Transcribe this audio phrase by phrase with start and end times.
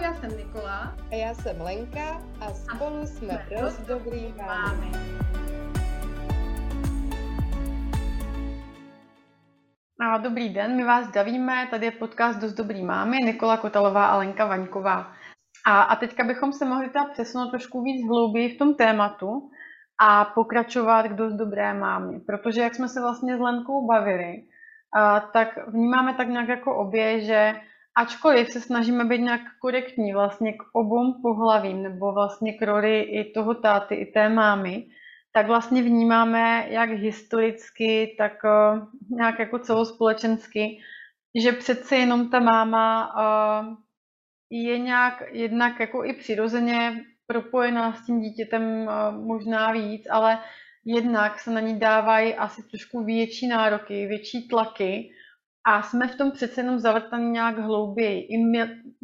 [0.00, 0.94] Ahoj, já jsem Nikola.
[1.10, 4.90] A já jsem Lenka a spolu a jsme dost dobrý mámy.
[10.00, 14.16] A dobrý den, my vás zdravíme, tady je podcast Dost dobrý mámy, Nikola Kotalová a
[14.16, 15.12] Lenka Vaňková.
[15.66, 19.50] A, a teďka bychom se mohli teda přesunout trošku víc hlouběji v tom tématu
[20.00, 22.20] a pokračovat k dost dobré mámě.
[22.26, 24.44] Protože jak jsme se vlastně s Lenkou bavili,
[24.96, 27.54] a, tak vnímáme tak nějak jako obě, že
[27.96, 33.32] ačkoliv se snažíme být nějak korektní vlastně k obou pohlavím, nebo vlastně k roli i
[33.32, 34.86] toho táty, i té mámy,
[35.32, 40.78] tak vlastně vnímáme jak historicky, tak uh, nějak jako celospolečensky,
[41.42, 43.74] že přece jenom ta máma uh,
[44.50, 50.38] je nějak jednak jako i přirozeně propojená s tím dítětem uh, možná víc, ale
[50.84, 55.10] jednak se na ní dávají asi trošku větší nároky, větší tlaky
[55.64, 58.20] a jsme v tom přece jenom zavrtaní nějak hlouběji.
[58.20, 58.60] I my,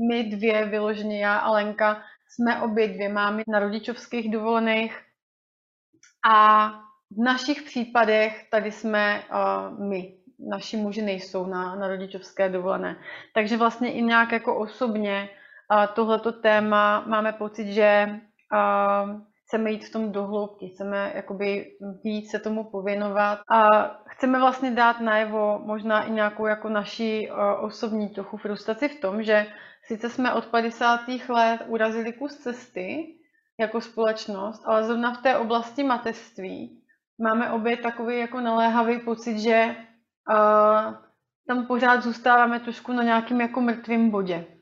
[0.08, 5.00] my dvě, vyloženě já a Lenka, jsme obě dvě máme na rodičovských dovolených
[6.28, 6.68] a
[7.10, 10.12] v našich případech tady jsme uh, my.
[10.38, 12.96] Naši muži nejsou na, na rodičovské dovolené.
[13.34, 15.28] Takže vlastně i nějak jako osobně
[15.72, 18.20] uh, tohleto téma máme pocit, že
[18.52, 21.66] uh, chceme jít v tom dohloubky, chceme jakoby
[22.04, 27.64] víc se tomu pověnovat a chceme vlastně dát najevo možná i nějakou jako naší uh,
[27.64, 29.46] osobní trochu frustraci v tom, že
[29.82, 31.00] sice jsme od 50.
[31.28, 33.14] let urazili kus cesty
[33.60, 36.82] jako společnost, ale zrovna v té oblasti mateřství
[37.18, 39.76] máme obě takový jako naléhavý pocit, že
[40.30, 40.94] uh,
[41.46, 44.55] tam pořád zůstáváme trošku na nějakém jako mrtvém bodě.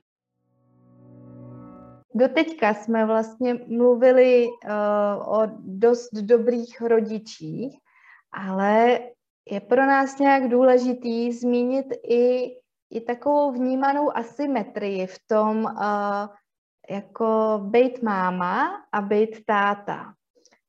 [2.15, 7.79] Doteďka jsme vlastně mluvili uh, o dost dobrých rodičích,
[8.33, 9.01] ale
[9.51, 12.45] je pro nás nějak důležitý zmínit i,
[12.91, 16.29] i takovou vnímanou asymetrii v tom, uh,
[16.91, 20.15] jako být máma a být táta.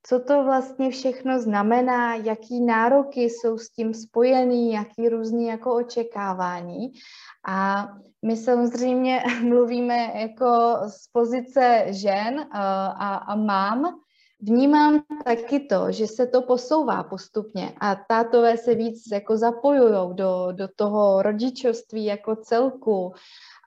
[0.07, 6.91] Co to vlastně všechno znamená, jaký nároky jsou s tím spojený, jaký různý jako očekávání.
[7.47, 7.87] A
[8.25, 13.99] my samozřejmě mluvíme jako z pozice žen eh, a, a mám.
[14.41, 20.47] Vnímám taky to, že se to posouvá postupně a tátové se víc jako zapojují do,
[20.51, 23.13] do toho rodičovství jako celku.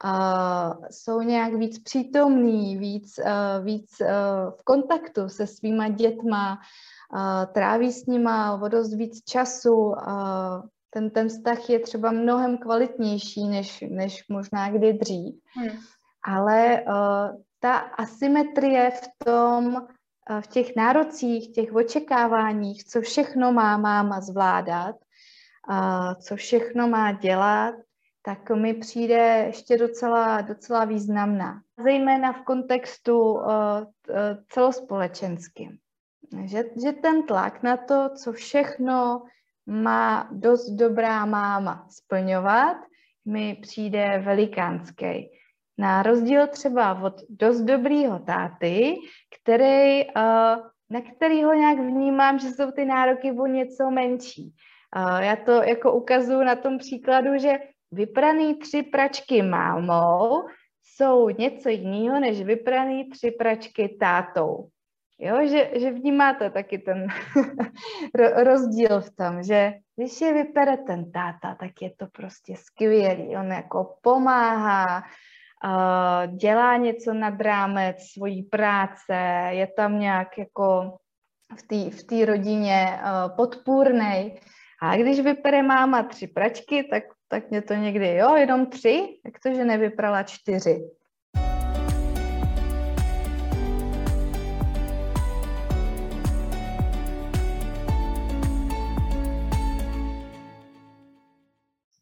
[0.04, 4.06] A jsou nějak víc přítomní, víc, uh, víc uh,
[4.50, 6.58] v kontaktu se svýma dětma,
[7.12, 9.76] uh, tráví s nima o dost víc času.
[9.76, 9.94] Uh,
[10.90, 15.34] ten, ten vztah je třeba mnohem kvalitnější, než, než možná kdy dřív.
[15.56, 15.78] Hmm.
[16.24, 23.76] Ale uh, ta asymetrie v tom, uh, v těch nárocích, těch očekáváních, co všechno má
[23.76, 24.96] máma zvládat,
[25.70, 27.74] uh, co všechno má dělat,
[28.22, 31.60] tak mi přijde ještě docela, docela významná.
[31.82, 33.42] Zejména v kontextu uh,
[34.48, 35.78] celospolečenským.
[36.44, 39.22] Že, že ten tlak na to, co všechno
[39.66, 42.76] má dost dobrá máma splňovat,
[43.24, 45.30] mi přijde velikánský.
[45.78, 48.96] Na rozdíl třeba od dost dobrýho táty,
[49.40, 50.02] který,
[50.90, 54.54] na kterýho nějak vnímám, že jsou ty nároky o něco menší.
[55.20, 57.58] Já to jako ukazuju na tom příkladu, že
[57.92, 60.44] vypraný tři pračky mámou
[60.82, 64.68] jsou něco jiného, než vypraný tři pračky tátou.
[65.20, 67.06] Jo, že, že vnímáte taky ten
[68.44, 73.36] rozdíl v tom, že když je vypere ten táta, tak je to prostě skvělý.
[73.36, 75.02] On jako pomáhá,
[76.26, 79.14] dělá něco nad rámec svojí práce,
[79.48, 80.98] je tam nějak jako
[81.56, 83.00] v té v rodině
[83.36, 84.40] podpůrnej.
[84.82, 89.34] A když vypere máma tři pračky, tak, tak mě to někdy, jo, jenom tři, jak
[89.42, 90.90] to, že nevyprala čtyři.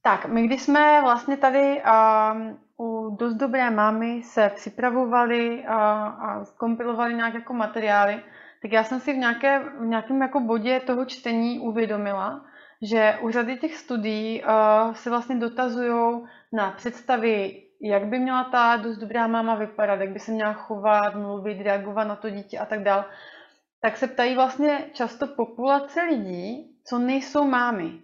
[0.03, 6.45] Tak, my když jsme vlastně tady um, u dost dobré mámy se připravovali a, a
[6.45, 8.21] zkompilovali nějak jako materiály,
[8.63, 12.45] tak já jsem si v, nějaké, v nějakém jako bodě toho čtení uvědomila,
[12.83, 18.77] že u řady těch studií uh, se vlastně dotazují na představy, jak by měla ta
[18.77, 22.67] dost dobrá máma vypadat, jak by se měla chovat, mluvit, reagovat na to dítě a
[22.67, 23.05] tak dále.
[23.81, 28.01] Tak se ptají vlastně často populace lidí, co nejsou mámy.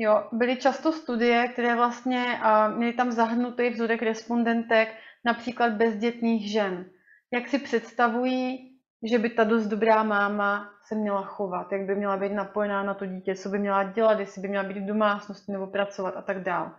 [0.00, 4.88] Jo, byly často studie, které vlastně uh, měly tam zahrnutý vzorek respondentek,
[5.24, 6.90] například bezdětných žen.
[7.32, 12.16] Jak si představují, že by ta dost dobrá máma se měla chovat, jak by měla
[12.16, 15.52] být napojená na to dítě, co by měla dělat, jestli by měla být v domácnosti
[15.52, 16.70] nebo pracovat a tak dále.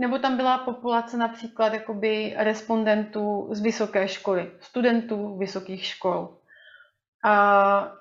[0.00, 6.38] nebo tam byla populace například jakoby respondentů z vysoké školy, studentů vysokých škol.
[7.24, 7.92] A,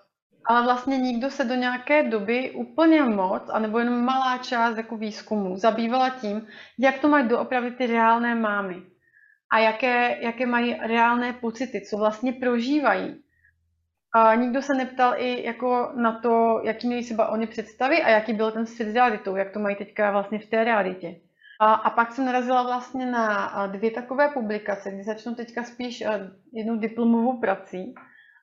[0.46, 5.58] ale vlastně nikdo se do nějaké doby úplně moc, anebo jen malá část jako výzkumu
[5.58, 6.48] zabývala tím,
[6.80, 8.84] jak to mají doopravdy ty reálné mámy
[9.52, 13.24] a jaké, jaké mají reálné pocity, co vlastně prožívají.
[14.18, 18.34] A nikdo se neptal i jako na to, jaký měli třeba oni představy a jaký
[18.34, 21.16] byl ten svět s realitou, jak to mají teďka vlastně v té realitě.
[21.60, 26.04] A, a pak jsem narazila vlastně na dvě takové publikace, kdy začnu teďka spíš
[26.54, 27.94] jednou diplomovou prací,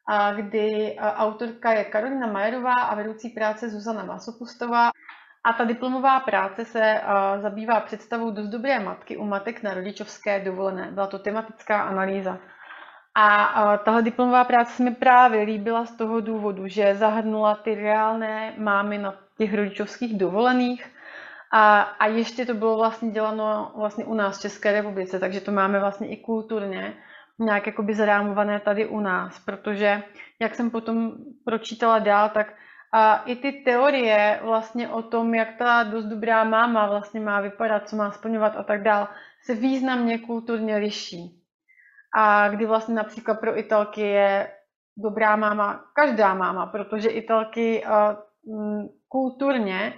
[0.08, 4.90] a kdy autorka je Karolina Majerová a vedoucí práce Zuzana Masopustová.
[5.44, 7.00] A ta diplomová práce se
[7.38, 10.90] zabývá představou dost dobré matky u matek na rodičovské dovolené.
[10.90, 12.38] Byla to tematická analýza.
[13.14, 18.55] A tahle diplomová práce se mi právě líbila z toho důvodu, že zahrnula ty reálné
[18.58, 20.94] mámy na těch rodičovských dovolených,
[21.56, 25.52] a, a ještě to bylo vlastně děláno vlastně u nás v České republice, takže to
[25.52, 26.96] máme vlastně i kulturně
[27.38, 30.02] nějak jakoby zarámované tady u nás, protože
[30.40, 31.12] jak jsem potom
[31.44, 32.55] pročítala dál, tak
[32.93, 37.88] a i ty teorie vlastně o tom, jak ta dost dobrá máma vlastně má vypadat,
[37.88, 39.08] co má splňovat a tak dál,
[39.43, 41.44] se významně kulturně liší.
[42.14, 44.50] A kdy vlastně například pro Italky je
[44.96, 49.94] dobrá máma každá máma, protože Italky uh, kulturně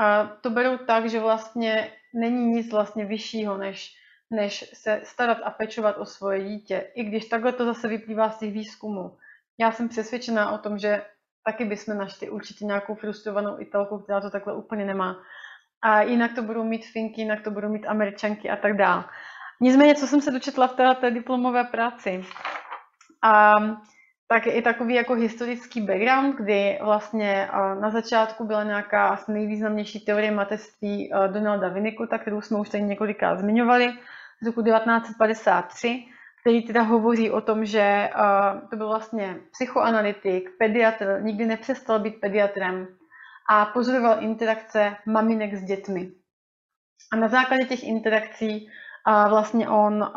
[0.00, 3.94] a to berou tak, že vlastně není nic vlastně vyššího, než,
[4.30, 6.90] než se starat a pečovat o svoje dítě.
[6.94, 9.16] I když takhle to zase vyplývá z těch výzkumů.
[9.60, 11.02] Já jsem přesvědčená o tom, že
[11.44, 15.22] taky bychom našli určitě nějakou frustrovanou Italku, která to takhle úplně nemá.
[15.82, 19.04] A jinak to budou mít Finky, jinak to budou mít Američanky a tak dále.
[19.60, 22.24] Nicméně, co jsem se dočetla v té diplomové práci,
[23.22, 23.54] a
[24.28, 27.48] tak i takový jako historický background, kdy vlastně
[27.80, 33.38] na začátku byla nějaká asi nejvýznamnější teorie mateřství Donalda Winnicota, kterou jsme už tady několikrát
[33.38, 33.92] zmiňovali,
[34.42, 36.04] z roku 1953,
[36.40, 38.10] který teda hovoří o tom, že
[38.70, 42.86] to byl vlastně psychoanalytik, pediatr, nikdy nepřestal být pediatrem
[43.50, 46.10] a pozoroval interakce maminek s dětmi.
[47.12, 48.68] A na základě těch interakcí
[49.28, 50.12] vlastně on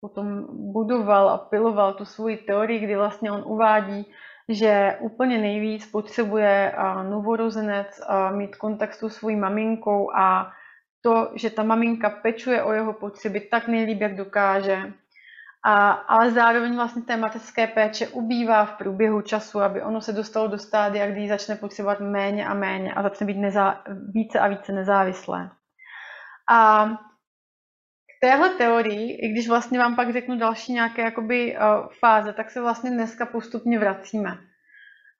[0.00, 4.12] potom budoval a piloval tu svoji teorii, kdy vlastně on uvádí,
[4.48, 6.74] že úplně nejvíc potřebuje
[7.08, 8.00] novorozenec
[8.30, 10.52] mít kontakt s tou svojí maminkou a
[11.02, 14.92] to, že ta maminka pečuje o jeho potřeby tak nejlíp, jak dokáže.
[15.64, 20.48] A, ale zároveň vlastně té mateřské péče ubývá v průběhu času, aby ono se dostalo
[20.48, 23.36] do stádia, kdy začne potřebovat méně a méně a začne být
[24.14, 25.50] více a více nezávislé.
[26.50, 26.88] A
[28.22, 32.60] téhle teorii, i když vlastně vám pak řeknu další nějaké jakoby, uh, fáze, tak se
[32.60, 34.38] vlastně dneska postupně vracíme.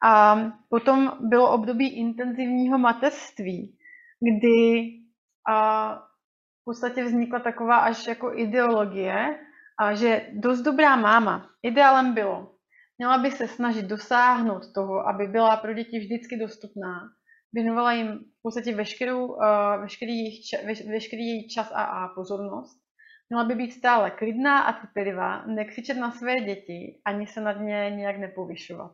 [0.04, 0.37] A
[0.69, 3.78] potom bylo období intenzivního mateřství,
[4.20, 4.90] kdy
[5.50, 5.99] uh,
[6.60, 9.38] v podstatě vznikla taková až jako ideologie,
[9.78, 12.54] a že dost dobrá máma, ideálem bylo,
[12.99, 17.00] měla by se snažit dosáhnout toho, aby byla pro děti vždycky dostupná,
[17.52, 19.37] věnovala jim v podstatě veškerou, uh,
[19.81, 22.81] veškerý, jejich, veškerý její čas a, a pozornost
[23.30, 27.90] Měla by být stále klidná a trpělivá, nekřičet na své děti, ani se nad ně
[27.90, 28.92] nějak nepovyšovat.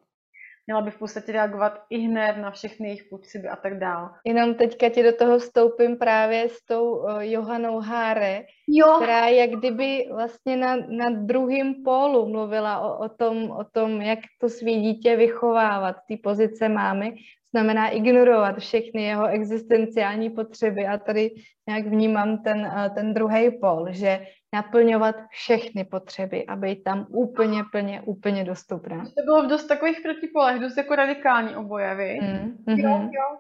[0.67, 4.11] Měla by v podstatě reagovat i hned na všechny jejich potřeby a tak dále.
[4.25, 8.97] Jenom teďka ti do toho vstoupím právě s tou uh, Johanou Háre, jo.
[8.97, 14.19] která jak kdyby vlastně na, na druhém pólu mluvila o, o, tom, o tom, jak
[14.41, 17.15] to svý dítě vychovávat, ty pozice mámy,
[17.51, 21.31] znamená ignorovat všechny jeho existenciální potřeby a tady
[21.69, 27.65] nějak vnímám ten, eh, ten druhý pol, že naplňovat všechny potřeby a být tam úplně,
[27.73, 29.05] plně, úplně dostupná.
[29.05, 32.19] To bylo v dost takových protipolech, dost jako radikální oboje, vy?
[32.23, 32.79] Mm, mm-hmm.
[32.79, 33.39] Jo, jo.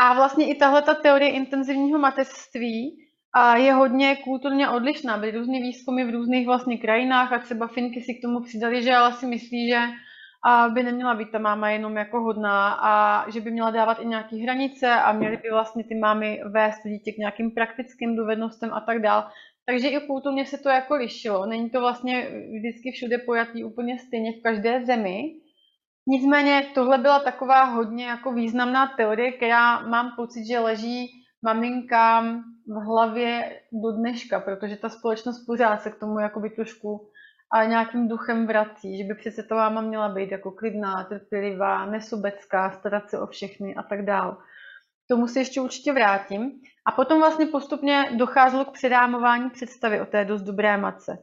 [0.00, 2.98] A vlastně i tahle ta teorie intenzivního mateřství
[3.32, 5.18] a je hodně kulturně odlišná.
[5.18, 8.94] Byly různé výzkumy v různých vlastně krajinách a třeba Finky si k tomu přidali, že
[8.94, 9.80] ale si myslí, že
[10.74, 14.36] by neměla být ta máma jenom jako hodná a že by měla dávat i nějaké
[14.36, 19.02] hranice a měly by vlastně ty mámy vést dítě k nějakým praktickým dovednostem a tak
[19.02, 19.28] dál.
[19.66, 21.46] Takže i kulturně se to jako lišilo.
[21.46, 25.22] Není to vlastně vždycky všude pojatý úplně stejně v každé zemi.
[26.06, 32.84] Nicméně tohle byla taková hodně jako významná teorie, která mám pocit, že leží maminkám v
[32.84, 37.08] hlavě do dneška, protože ta společnost pořád se k tomu jakoby trošku
[37.52, 42.70] a nějakým duchem vrací, že by přece to máma měla být jako klidná, trpělivá, nesobecká,
[42.70, 44.38] starat se o všechny a tak dál.
[45.08, 46.50] Tomu se ještě určitě vrátím.
[46.86, 51.18] A potom vlastně postupně docházelo k předámování představy o té dost dobré matce.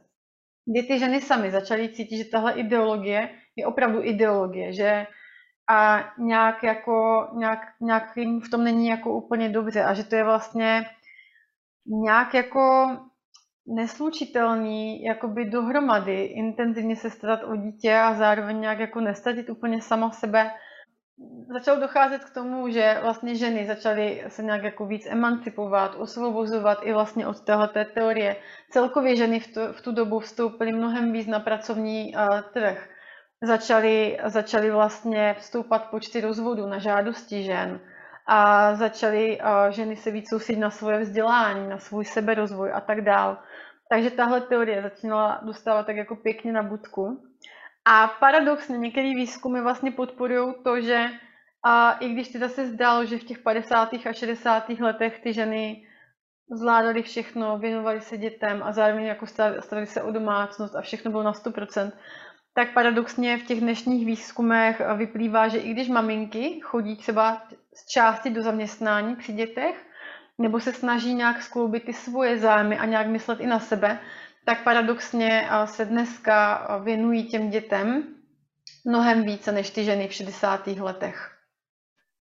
[0.66, 5.06] Kdy ty ženy sami začaly cítit, že tahle ideologie je opravdu ideologie, že
[5.70, 10.16] a nějak jako, nějak, nějak jim v tom není jako úplně dobře a že to
[10.16, 10.86] je vlastně
[11.86, 12.96] nějak jako
[13.66, 20.10] neslučitelný jakoby dohromady, intenzivně se starat o dítě a zároveň nějak jako nestatit úplně sama
[20.10, 20.50] sebe.
[21.52, 26.92] Začalo docházet k tomu, že vlastně ženy začaly se nějak jako víc emancipovat, osvobozovat i
[26.92, 28.36] vlastně od téhleté teorie.
[28.70, 32.89] Celkově ženy v tu, v tu dobu vstoupily mnohem víc na pracovní uh, trh.
[33.42, 37.80] Začaly, začaly vlastně vstoupat počty rozvodů na žádosti žen
[38.26, 43.00] a začaly uh, ženy se víc soustředit na svoje vzdělání, na svůj seberozvoj a tak
[43.00, 43.38] dál.
[43.90, 47.22] Takže tahle teorie začínala dostávat tak jako pěkně na budku.
[47.84, 51.06] A paradoxně některé výzkumy vlastně podporují to, že
[51.64, 53.92] a i když teda se zdálo, že v těch 50.
[53.92, 54.68] a 60.
[54.68, 55.86] letech ty ženy
[56.50, 59.26] zvládaly všechno, věnovaly se dětem a zároveň jako
[59.60, 61.92] starali se o domácnost a všechno bylo na 100%,
[62.60, 67.42] tak paradoxně v těch dnešních výzkumech vyplývá, že i když maminky chodí třeba
[67.74, 69.86] z části do zaměstnání při dětech,
[70.38, 73.98] nebo se snaží nějak skloubit ty svoje zájmy a nějak myslet i na sebe,
[74.44, 78.04] tak paradoxně se dneska věnují těm dětem
[78.84, 80.66] mnohem více než ty ženy v 60.
[80.66, 81.36] letech.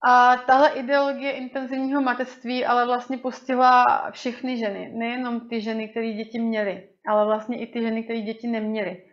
[0.08, 6.40] A tahle ideologie intenzivního mateřství ale vlastně postihla všechny ženy, nejenom ty ženy, které děti
[6.40, 9.07] měly, ale vlastně i ty ženy, které děti neměly.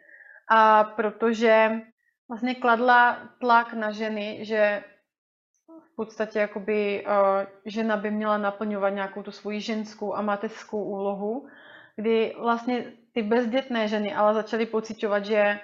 [0.49, 1.81] A protože
[2.29, 4.85] vlastně kladla tlak na ženy, že
[5.93, 11.49] v podstatě jakoby uh, žena by měla naplňovat nějakou tu svoji ženskou a mateřskou úlohu,
[11.97, 15.61] kdy vlastně ty bezdětné ženy ale začaly pocitovat, že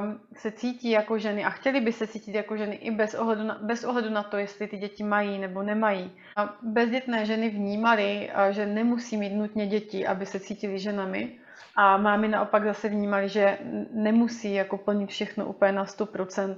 [0.00, 3.44] um, se cítí jako ženy a chtěli by se cítit jako ženy i bez ohledu,
[3.44, 6.12] na, bez ohledu na to, jestli ty děti mají nebo nemají.
[6.36, 11.38] A bezdětné ženy vnímaly, uh, že nemusí mít nutně děti, aby se cítili ženami.
[11.76, 13.58] A mámy naopak zase vnímali, že
[13.92, 16.56] nemusí jako plnit všechno úplně na 100%,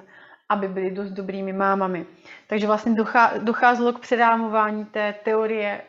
[0.49, 2.07] aby byly dost dobrými mámami.
[2.47, 2.97] Takže vlastně
[3.39, 5.81] docházelo k předámování té teorie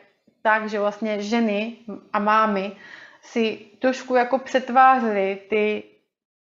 [0.42, 1.76] tak, že vlastně ženy
[2.12, 2.72] a mámy
[3.22, 5.82] si trošku jako přetvářely ty,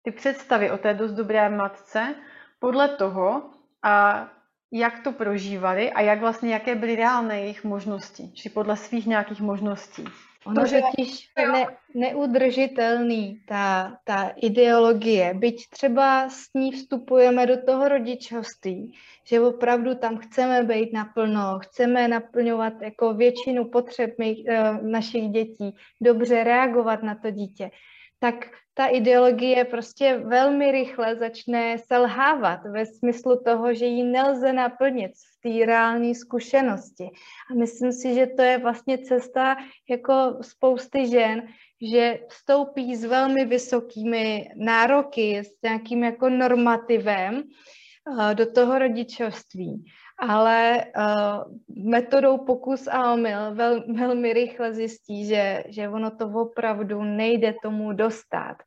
[0.01, 2.15] ty představy o té dost dobré matce
[2.59, 3.49] podle toho,
[3.83, 4.27] a
[4.71, 9.41] jak to prožívali a jak vlastně, jaké byly reálné jejich možnosti, či podle svých nějakých
[9.41, 10.05] možností.
[10.47, 17.87] Ono to, totiž ne, neudržitelný, ta, ta ideologie, byť třeba s ní vstupujeme do toho
[17.87, 25.29] rodičovství, že opravdu tam chceme být naplno, chceme naplňovat jako většinu potřeb mých, eh, našich
[25.29, 27.71] dětí, dobře reagovat na to dítě,
[28.19, 28.35] tak
[28.73, 35.41] ta ideologie prostě velmi rychle začne selhávat ve smyslu toho, že ji nelze naplnit v
[35.41, 37.09] té reální zkušenosti.
[37.51, 39.57] A myslím si, že to je vlastně cesta
[39.89, 41.47] jako spousty žen,
[41.93, 49.85] že vstoupí s velmi vysokými nároky, s nějakým jako normativem eh, do toho rodičovství
[50.19, 57.03] ale uh, metodou pokus a omyl vel, velmi rychle zjistí, že, že ono to opravdu
[57.03, 58.57] nejde tomu dostat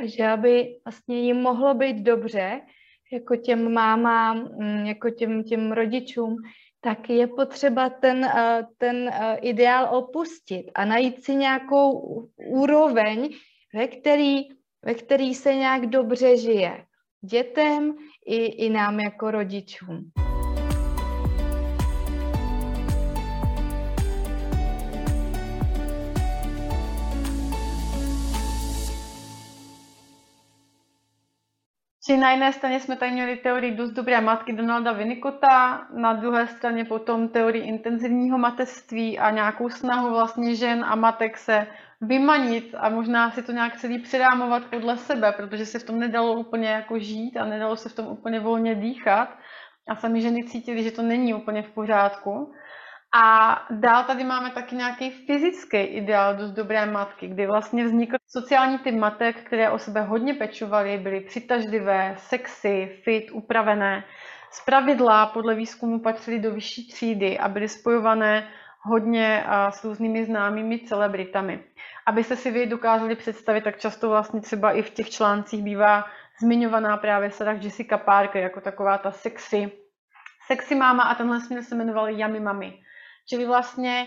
[0.00, 2.60] a že aby vlastně jim mohlo být dobře,
[3.12, 6.36] jako těm mámám, mm, jako těm, těm rodičům,
[6.80, 11.92] tak je potřeba ten, uh, ten uh, ideál opustit a najít si nějakou
[12.46, 13.28] úroveň,
[13.74, 14.42] ve který,
[14.84, 16.84] ve který se nějak dobře žije
[17.22, 17.94] dětem
[18.26, 20.10] i, i nám jako rodičům.
[32.10, 36.46] Či na jedné straně jsme tady měli teorii dost dobré matky Donalda Winnicota, na druhé
[36.46, 41.66] straně potom teorii intenzivního mateřství a nějakou snahu vlastně žen a matek se
[42.00, 46.32] vymanit a možná si to nějak celý přidámovat podle sebe, protože se v tom nedalo
[46.32, 49.28] úplně jako žít a nedalo se v tom úplně volně dýchat.
[49.88, 52.52] A sami ženy cítili, že to není úplně v pořádku.
[53.14, 58.78] A dál tady máme taky nějaký fyzický ideál dost dobré matky, kdy vlastně vznikl sociální
[58.78, 64.04] typ matek, které o sebe hodně pečovaly, byly přitažlivé, sexy, fit, upravené.
[64.50, 68.48] Z pravidla podle výzkumu patřily do vyšší třídy a byly spojované
[68.82, 71.64] hodně s různými známými celebritami.
[72.06, 76.04] Abyste si vy dokázali představit, tak často vlastně třeba i v těch článcích bývá
[76.40, 79.72] zmiňovaná právě Sarah Jessica Parker jako taková ta sexy,
[80.46, 82.82] sexy máma a tenhle směr se jmenoval Yummy Mami.
[83.30, 84.06] Čili vlastně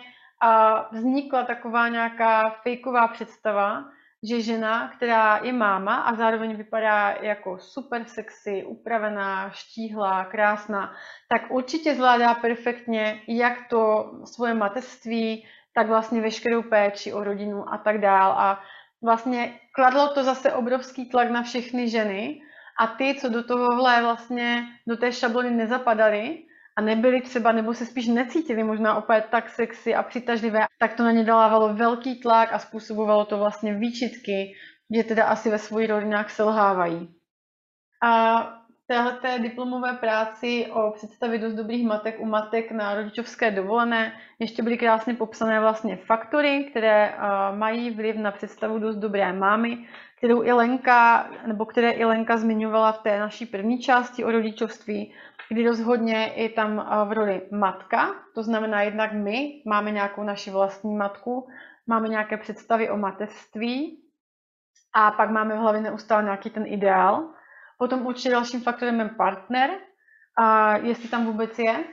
[0.92, 3.86] vznikla taková nějaká fejková představa,
[4.24, 10.94] že žena, která je máma a zároveň vypadá jako super sexy, upravená, štíhlá, krásná,
[11.30, 17.78] tak určitě zvládá perfektně jak to svoje mateřství, tak vlastně veškerou péči o rodinu a
[17.78, 18.32] tak dál.
[18.32, 18.64] A
[19.02, 22.42] vlastně kladlo to zase obrovský tlak na všechny ženy
[22.80, 26.44] a ty, co do tohohle vlastně, do té šablony nezapadaly,
[26.76, 31.04] a nebyli třeba, nebo se spíš necítili možná opět tak sexy a přitažlivé, tak to
[31.04, 34.54] na ně dávalo velký tlak a způsobovalo to vlastně výčitky,
[34.96, 37.16] že teda asi ve svých rodinách selhávají.
[38.04, 38.63] A
[38.94, 44.78] téhleté diplomové práci o představě dost dobrých matek u matek na rodičovské dovolené ještě byly
[44.78, 47.14] krásně popsané vlastně faktory, které
[47.56, 52.92] mají vliv na představu dost dobré mámy, kterou i Lenka, nebo které i Lenka zmiňovala
[52.92, 55.14] v té naší první části o rodičovství,
[55.50, 60.96] kdy rozhodně i tam v roli matka, to znamená jednak my máme nějakou naši vlastní
[60.96, 61.48] matku,
[61.88, 64.00] máme nějaké představy o mateřství
[64.94, 67.34] a pak máme v hlavě neustále nějaký ten ideál.
[67.78, 69.70] Potom určitě dalším faktorem je partner,
[70.38, 71.84] a jestli tam vůbec je,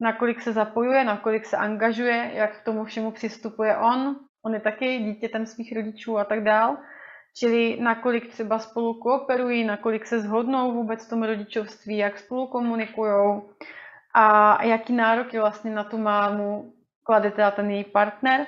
[0.00, 4.16] nakolik se zapojuje, nakolik se angažuje, jak k tomu všemu přistupuje on.
[4.44, 6.76] On je taky dítětem svých rodičů a tak dál.
[7.36, 13.42] Čili nakolik třeba spolu kooperují, nakolik se zhodnou vůbec v tom rodičovství, jak spolu komunikují
[14.14, 18.46] a jaký nároky vlastně na tu mámu klade teda ten její partner.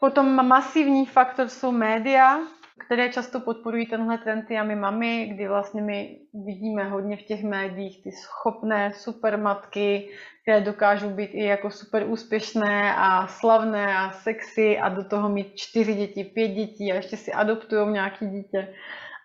[0.00, 2.38] Potom masivní faktor jsou média,
[2.84, 7.44] které často podporují tenhle trend a my mami, kdy vlastně my vidíme hodně v těch
[7.44, 10.08] médiích ty schopné supermatky,
[10.42, 15.56] které dokážou být i jako super úspěšné a slavné a sexy a do toho mít
[15.56, 18.74] čtyři děti, pět dětí a ještě si adoptují nějaký dítě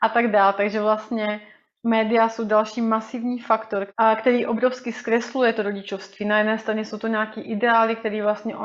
[0.02, 0.54] a tak dále.
[0.54, 1.42] Takže vlastně
[1.84, 6.26] média jsou další masivní faktor, který obrovsky zkresluje to rodičovství.
[6.26, 8.56] Na jedné straně jsou to nějaký ideály, které vlastně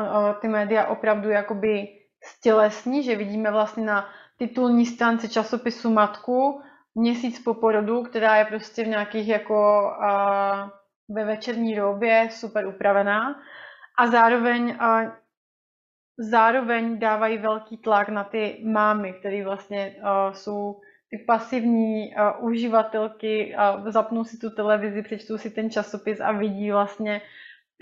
[0.40, 1.88] ty média opravdu jakoby
[2.24, 4.08] stělesní, že vidíme vlastně na
[4.40, 6.62] titulní stránce časopisu Matku
[6.94, 10.72] měsíc po porodu, která je prostě v nějakých jako a,
[11.08, 13.42] ve večerní robě super upravená
[13.98, 15.00] a zároveň a,
[16.18, 20.80] zároveň dávají velký tlak na ty mámy, které vlastně a, jsou
[21.10, 26.72] ty pasivní a, uživatelky a zapnou si tu televizi, přečtou si ten časopis a vidí
[26.72, 27.20] vlastně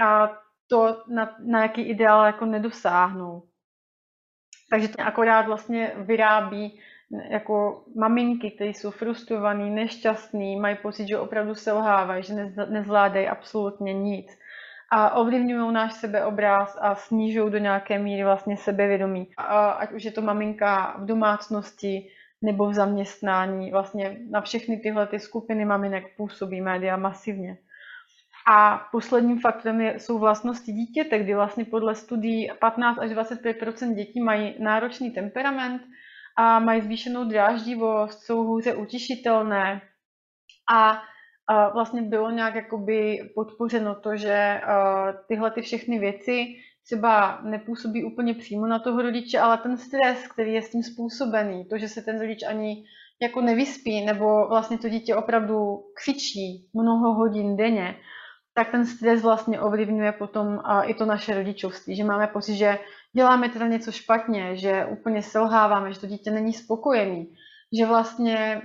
[0.05, 0.39] a,
[0.71, 3.43] to, na, na jaký ideál jako nedosáhnou.
[4.71, 6.81] Takže to akorát vlastně vyrábí
[7.31, 12.35] jako maminky, které jsou frustrovaný, nešťastný, mají pocit, že opravdu selhávají, že
[12.71, 14.39] nezvládají absolutně nic
[14.91, 19.29] a ovlivňují náš sebeobraz a snižují do nějaké míry vlastně sebevědomí.
[19.37, 22.11] A ať už je to maminka v domácnosti
[22.43, 27.59] nebo v zaměstnání, vlastně na všechny tyhle ty skupiny maminek působí média masivně.
[28.51, 33.57] A posledním faktorem je, jsou vlastnosti dítěte, kdy vlastně podle studií 15 až 25
[33.95, 35.83] dětí mají náročný temperament
[36.37, 39.81] a mají zvýšenou dráždivost, jsou hůře utišitelné.
[40.73, 41.03] A
[41.49, 44.61] a vlastně bylo nějak jakoby podpořeno to, že
[45.29, 46.47] tyhle ty všechny věci
[46.85, 51.65] třeba nepůsobí úplně přímo na toho rodiče, ale ten stres, který je s tím způsobený,
[51.65, 52.85] to, že se ten rodič ani
[53.23, 57.97] jako nevyspí, nebo vlastně to dítě opravdu křičí mnoho hodin denně,
[58.59, 62.79] tak ten stres vlastně ovlivňuje potom i to naše rodičovství, že máme pocit, že
[63.13, 67.35] děláme teda něco špatně, že úplně selháváme, že to dítě není spokojený,
[67.79, 68.63] že vlastně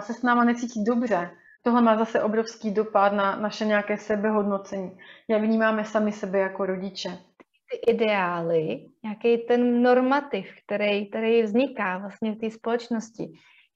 [0.00, 1.30] se s náma necítí dobře.
[1.64, 4.98] Tohle má zase obrovský dopad na naše nějaké sebehodnocení.
[5.28, 7.08] Jak vnímáme sami sebe jako rodiče.
[7.70, 13.32] Ty ideály, nějaký ten normativ, který, který vzniká vlastně v té společnosti,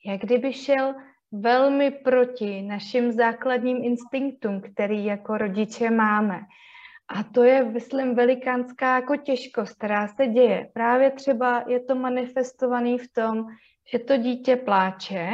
[0.07, 0.95] jak kdyby šel
[1.41, 6.41] velmi proti našim základním instinktům, který jako rodiče máme.
[7.09, 10.71] A to je, myslím, velikánská jako těžkost, která se děje.
[10.73, 13.47] Právě třeba je to manifestovaný v tom,
[13.93, 15.31] že to dítě pláče,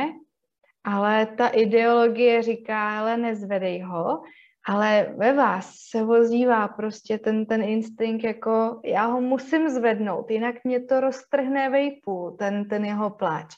[0.85, 4.23] ale ta ideologie říká, ale nezvedej ho,
[4.67, 10.57] ale ve vás se vozívá prostě ten, ten instinkt, jako já ho musím zvednout, jinak
[10.65, 13.55] mě to roztrhne vejpůl, ten, ten jeho pláč.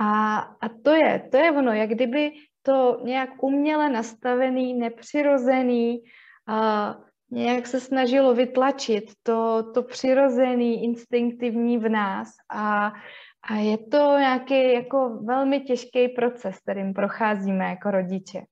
[0.00, 2.32] A, a to je, to je ono, jak kdyby
[2.62, 5.98] to nějak uměle nastavený, nepřirozený,
[6.48, 12.28] uh, nějak se snažilo vytlačit to, to přirozený, instinktivní v nás.
[12.50, 12.92] A,
[13.50, 18.42] a je to nějaký jako velmi těžký proces, kterým procházíme jako rodiče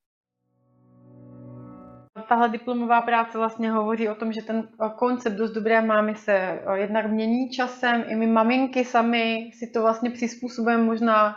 [2.28, 7.06] tahle diplomová práce vlastně hovoří o tom, že ten koncept dost dobré mámy se jednak
[7.06, 8.04] mění časem.
[8.08, 11.36] I my maminky sami si to vlastně přizpůsobujeme možná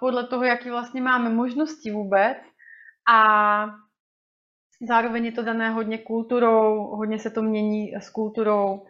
[0.00, 2.38] podle toho, jaký vlastně máme možnosti vůbec.
[3.12, 3.66] A
[4.88, 8.86] zároveň je to dané hodně kulturou, hodně se to mění s kulturou.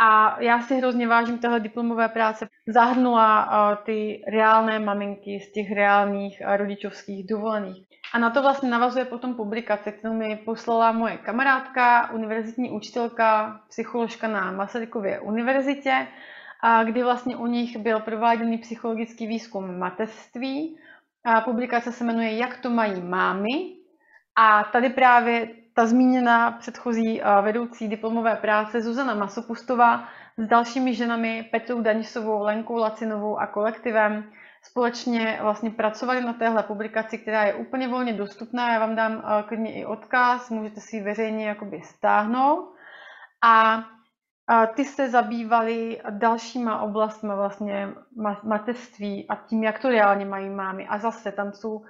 [0.00, 2.48] A já si hrozně vážím téhle diplomové práce.
[2.66, 7.88] Zahrnula ty reálné maminky z těch reálných rodičovských dovolených.
[8.12, 14.28] A na to vlastně navazuje potom publikace, kterou mi poslala moje kamarádka, univerzitní učitelka, psycholožka
[14.28, 16.06] na Masarykově univerzitě,
[16.60, 20.78] a kdy vlastně u nich byl prováděný psychologický výzkum mateřství.
[21.24, 23.48] A publikace se jmenuje Jak to mají mámy.
[24.36, 31.82] A tady právě ta zmíněná předchozí vedoucí diplomové práce Zuzana Masopustová s dalšími ženami Petrou
[31.82, 34.30] Danisovou, Lenkou Lacinovou a kolektivem
[34.70, 38.72] společně vlastně pracovali na téhle publikaci, která je úplně volně dostupná.
[38.72, 42.74] Já vám dám klidně i odkaz, můžete si ji veřejně jakoby stáhnout.
[43.44, 43.84] A
[44.74, 47.88] ty se zabývaly dalšíma oblastmi vlastně
[48.42, 50.86] mateřství a tím, jak to reálně mají mámy.
[50.88, 51.84] A zase tam jsou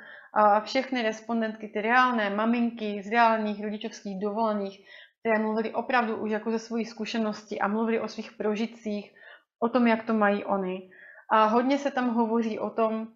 [0.64, 4.80] všechny respondentky, ty reálné maminky z reálných rodičovských dovolených,
[5.20, 9.14] které mluvili opravdu už jako ze svojí zkušenosti a mluvili o svých prožitcích,
[9.62, 10.90] o tom, jak to mají oni.
[11.30, 13.08] A hodně se tam hovoří o tom,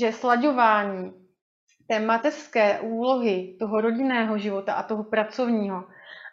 [0.00, 1.12] že slaďování
[1.88, 5.84] té mateřské úlohy toho rodinného života a toho pracovního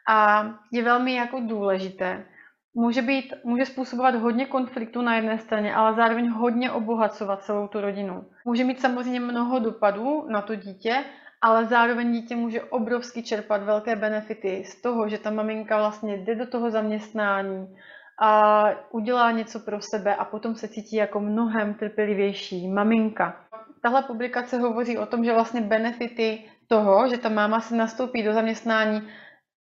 [0.10, 2.26] a je velmi jako důležité.
[2.74, 7.82] Může, být, může způsobovat hodně konfliktu na jedné straně, ale zároveň hodně obohacovat celou tu
[7.82, 8.26] rodinu.
[8.46, 11.04] Může mít samozřejmě mnoho dopadů na to dítě,
[11.42, 16.36] ale zároveň dítě může obrovsky čerpat velké benefity z toho, že ta maminka vlastně jde
[16.36, 17.76] do toho zaměstnání
[18.20, 23.46] a udělá něco pro sebe a potom se cítí jako mnohem trpělivější maminka.
[23.82, 28.34] Tahle publikace hovoří o tom, že vlastně benefity toho, že ta máma se nastoupí do
[28.34, 29.10] zaměstnání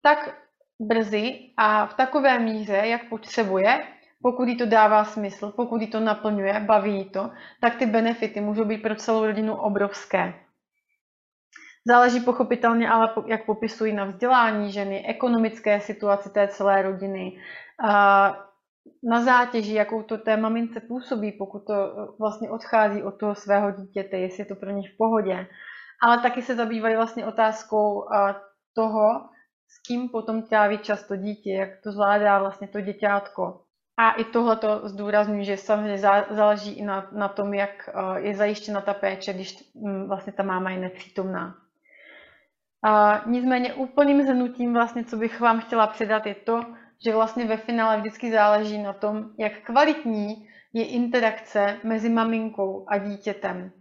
[0.01, 0.35] tak
[0.79, 3.83] brzy a v takové míře, jak potřebuje,
[4.21, 8.41] pokud jí to dává smysl, pokud jí to naplňuje, baví jí to, tak ty benefity
[8.41, 10.33] můžou být pro celou rodinu obrovské.
[11.87, 17.37] Záleží pochopitelně ale, jak popisují na vzdělání ženy, ekonomické situaci té celé rodiny,
[19.03, 23.71] na zátěži, jakou to té mamince působí, pokud to e, vlastně odchází od toho svého
[23.71, 25.47] dítěte, jestli je to pro ní v pohodě.
[26.03, 28.05] Ale taky se zabývají vlastně otázkou
[28.75, 29.29] toho,
[29.67, 33.61] s kým potom tráví často dítě, jak to zvládá vlastně to děťátko.
[33.97, 35.97] A i tohle to zdůraznuju, že samozřejmě
[36.29, 39.71] záleží i na, na tom, jak e, je zajištěna ta péče, když
[40.07, 41.62] vlastně ta máma je nepřítomná.
[42.83, 46.65] A nicméně úplným zhrnutím vlastně, co bych vám chtěla předat, je to,
[47.05, 52.97] že vlastně ve finále vždycky záleží na tom, jak kvalitní je interakce mezi maminkou a
[52.97, 53.71] dítětem.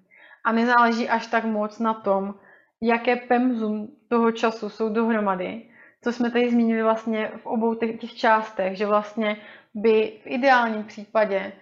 [0.45, 2.35] A nezáleží až tak moc na tom,
[2.83, 5.71] jaké pemzum toho času jsou dohromady,
[6.05, 9.37] co jsme tady zmínili vlastně v obou těch částech, že vlastně
[9.75, 11.53] by v ideálním případě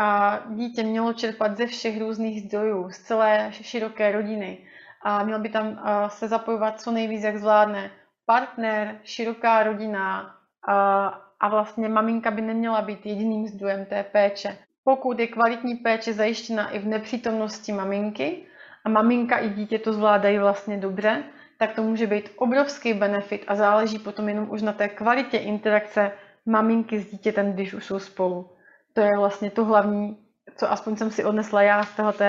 [0.00, 4.58] a dítě mělo čerpat ze všech různých zdrojů, z celé široké rodiny,
[5.02, 7.90] a měl by tam se zapojovat co nejvíc, jak zvládne
[8.26, 10.34] partner, široká rodina
[10.68, 14.58] a, vlastně maminka by neměla být jediným zdrojem té péče.
[14.84, 18.46] Pokud je kvalitní péče zajištěna i v nepřítomnosti maminky
[18.84, 21.22] a maminka i dítě to zvládají vlastně dobře,
[21.58, 26.12] tak to může být obrovský benefit a záleží potom jenom už na té kvalitě interakce
[26.46, 28.50] maminky s dítětem, když už jsou spolu.
[28.92, 30.18] To je vlastně to hlavní,
[30.56, 32.24] co aspoň jsem si odnesla já z tohoto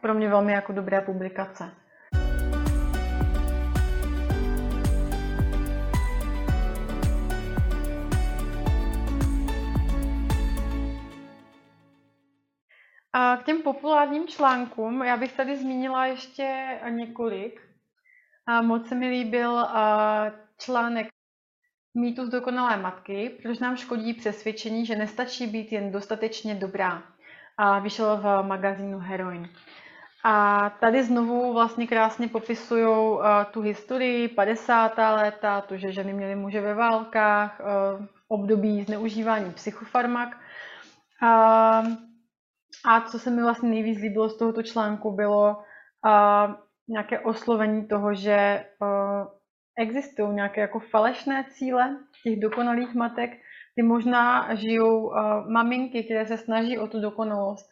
[0.00, 1.70] pro mě velmi jako dobré publikace.
[13.18, 17.60] A k těm populárním článkům, já bych tady zmínila ještě několik.
[18.46, 19.66] A moc se mi líbil
[20.58, 21.08] článek
[21.94, 27.02] Mýtus dokonalé matky, proč nám škodí přesvědčení, že nestačí být jen dostatečně dobrá.
[27.58, 29.48] A vyšel v magazínu Heroin.
[30.24, 33.18] A tady znovu vlastně krásně popisují
[33.50, 34.98] tu historii 50.
[34.98, 37.60] léta, to, že ženy měly muže ve válkách,
[38.28, 40.28] období zneužívání psychofarmak.
[41.22, 41.82] A
[42.86, 46.54] a co se mi vlastně nejvíc líbilo z tohoto článku, bylo uh,
[46.88, 49.26] nějaké oslovení toho, že uh,
[49.78, 53.30] existují nějaké jako falešné cíle těch dokonalých matek,
[53.74, 55.14] ty možná žijou uh,
[55.50, 57.70] maminky, které se snaží o tu dokonalost,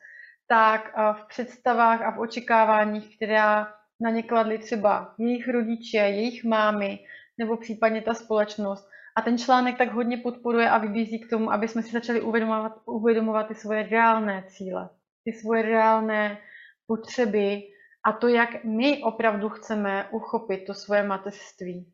[0.49, 6.45] tak uh, v představách a v očekáváních, která na ně kladly třeba jejich rodiče, jejich
[6.45, 6.99] mámy,
[7.39, 8.89] nebo případně ta společnost.
[9.17, 12.73] A ten článek tak hodně podporuje a vybízí k tomu, aby jsme si začali uvědomovat,
[12.87, 14.91] uvědomovat ty svoje reálné cíle
[15.25, 16.39] ty svoje reálné
[16.87, 17.63] potřeby
[18.05, 21.93] a to, jak my opravdu chceme uchopit to svoje mateřství.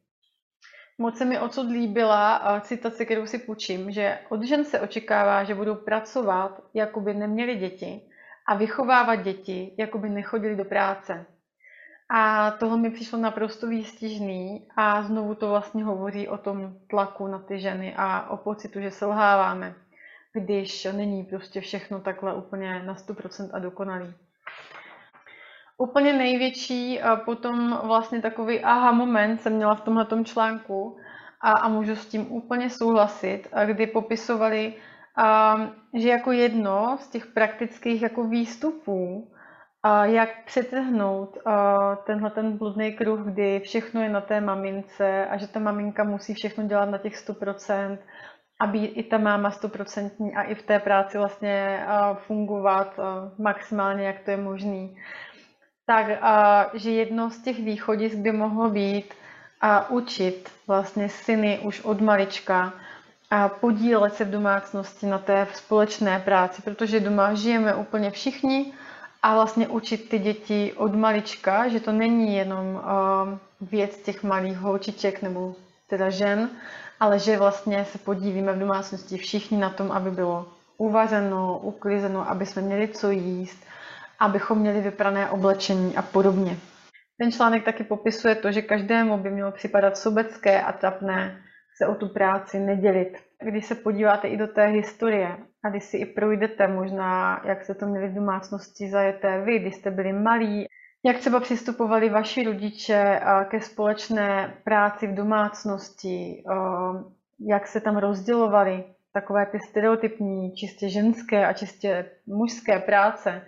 [0.98, 5.54] Moc se mi odsud líbila citace, kterou si půjčím, že od žen se očekává, že
[5.54, 8.00] budou pracovat, jako by neměli děti
[8.48, 11.26] a vychovávat děti, jako by nechodili do práce.
[12.10, 17.38] A tohle mi přišlo naprosto výstižný a znovu to vlastně hovoří o tom tlaku na
[17.38, 19.74] ty ženy a o pocitu, že selháváme
[20.32, 24.14] když není prostě všechno takhle úplně na 100% a dokonalý.
[25.78, 30.96] Úplně největší potom vlastně takový aha moment jsem měla v tomhle článku
[31.40, 34.74] a, a můžu s tím úplně souhlasit, kdy popisovali,
[35.16, 35.56] a,
[35.94, 39.30] že jako jedno z těch praktických jako výstupů
[39.82, 41.38] a jak přetrhnout
[42.06, 46.34] tenhle ten bludný kruh, kdy všechno je na té mamince a že ta maminka musí
[46.34, 47.98] všechno dělat na těch 100%
[48.60, 53.00] a být i ta máma stoprocentní a i v té práci vlastně fungovat
[53.38, 54.96] maximálně, jak to je možný.
[55.86, 56.06] Tak,
[56.74, 59.14] že jedno z těch východisk by mohlo být
[59.60, 62.72] a učit vlastně syny už od malička
[63.30, 68.72] a podílet se v domácnosti na té společné práci, protože doma žijeme úplně všichni
[69.22, 72.80] a vlastně učit ty děti od malička, že to není jenom
[73.60, 75.54] věc těch malých holčiček nebo
[75.86, 76.50] teda žen,
[77.00, 80.46] ale že vlastně se podílíme v domácnosti všichni na tom, aby bylo
[80.78, 83.64] uvařeno, uklizeno, aby jsme měli co jíst,
[84.18, 86.56] abychom měli vyprané oblečení a podobně.
[87.18, 91.42] Ten článek taky popisuje to, že každému by mělo připadat sobecké a trapné
[91.76, 93.18] se o tu práci nedělit.
[93.42, 97.74] Když se podíváte i do té historie a když si i projdete možná, jak se
[97.74, 100.66] to měli v domácnosti zajeté vy, když jste byli malí,
[101.04, 106.44] jak třeba přistupovali vaši rodiče ke společné práci v domácnosti,
[107.40, 113.42] jak se tam rozdělovali takové ty stereotypní, čistě ženské a čistě mužské práce,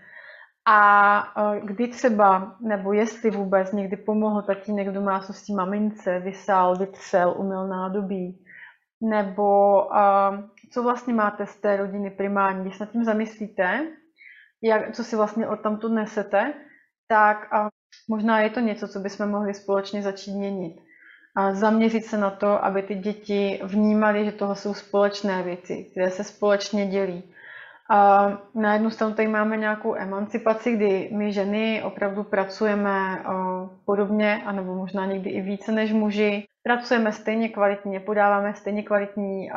[0.67, 1.23] a
[1.65, 8.45] kdy třeba, nebo jestli vůbec někdy pomohl tatínek v domácnosti mamince, vysál, vytřel, umyl nádobí,
[9.01, 9.83] nebo
[10.73, 13.87] co vlastně máte z té rodiny primární, když se nad tím zamyslíte,
[14.63, 16.55] jak, co si vlastně od tamtu nesete,
[17.13, 17.49] tak
[18.09, 20.81] možná je to něco, co bychom mohli společně začít měnit.
[21.37, 26.11] A zaměřit se na to, aby ty děti vnímaly, že tohle jsou společné věci, které
[26.11, 27.33] se společně dělí
[27.91, 33.23] a na jednu stranu tady máme nějakou emancipaci, kdy my ženy opravdu pracujeme
[33.85, 36.47] podobně, anebo možná někdy i více než muži.
[36.63, 39.51] Pracujeme stejně kvalitně, podáváme stejně kvalitní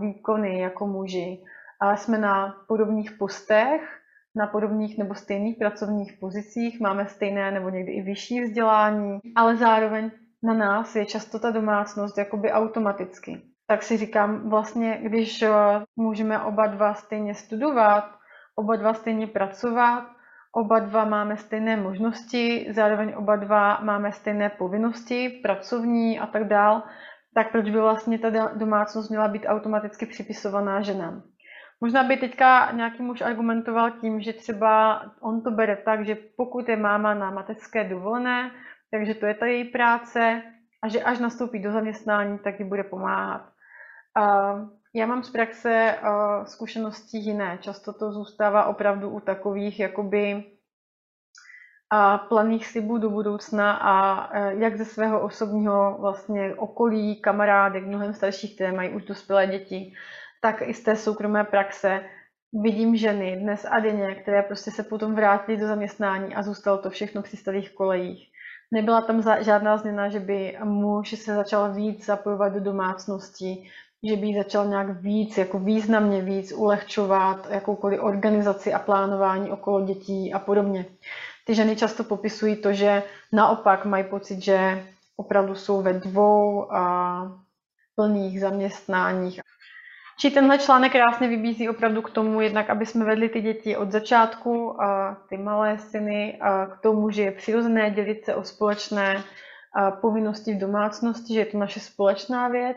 [0.00, 1.44] výkony jako muži,
[1.80, 4.00] ale jsme na podobných postech,
[4.36, 10.10] na podobných nebo stejných pracovních pozicích, máme stejné nebo někdy i vyšší vzdělání, ale zároveň
[10.42, 15.50] na nás je často ta domácnost jakoby automaticky tak si říkám, vlastně, když eh,
[15.96, 18.10] můžeme oba dva stejně studovat,
[18.56, 20.06] oba dva stejně pracovat,
[20.52, 26.82] oba dva máme stejné možnosti, zároveň oba dva máme stejné povinnosti, pracovní a tak dál,
[27.34, 31.22] tak proč by vlastně ta domácnost měla být automaticky připisovaná ženám?
[31.80, 36.68] Možná by teďka nějaký muž argumentoval tím, že třeba on to bere tak, že pokud
[36.68, 38.50] je máma na mateřské dovolené,
[38.90, 40.42] takže to je ta její práce
[40.82, 43.48] a že až nastoupí do zaměstnání, tak ji bude pomáhat.
[44.94, 45.98] Já mám z praxe
[46.44, 47.58] zkušenosti jiné.
[47.60, 50.44] Často to zůstává opravdu u takových jakoby
[52.28, 58.72] planých slibů do budoucna a jak ze svého osobního vlastně okolí, kamarádek, mnohem starších, které
[58.72, 59.94] mají už dospělé děti,
[60.44, 62.00] tak i z té soukromé praxe
[62.52, 66.90] vidím ženy dnes a denně, které prostě se potom vrátily do zaměstnání a zůstalo to
[66.90, 68.28] všechno při starých kolejích.
[68.72, 73.70] Nebyla tam žádná změna, že by muž se začal víc zapojovat do domácnosti,
[74.02, 80.32] že by začal nějak víc, jako významně víc ulehčovat jakoukoliv organizaci a plánování okolo dětí
[80.32, 80.86] a podobně.
[81.46, 83.02] Ty ženy často popisují to, že
[83.32, 84.84] naopak mají pocit, že
[85.16, 87.44] opravdu jsou ve dvou a
[87.96, 89.40] plných zaměstnáních.
[90.16, 93.92] Či tenhle článek krásně vybízí opravdu k tomu, jednak aby jsme vedli ty děti od
[93.92, 94.78] začátku,
[95.28, 96.40] ty malé syny,
[96.72, 99.22] k tomu, že je přirozené dělit se o společné
[100.00, 102.76] povinnosti v domácnosti, že je to naše společná věc.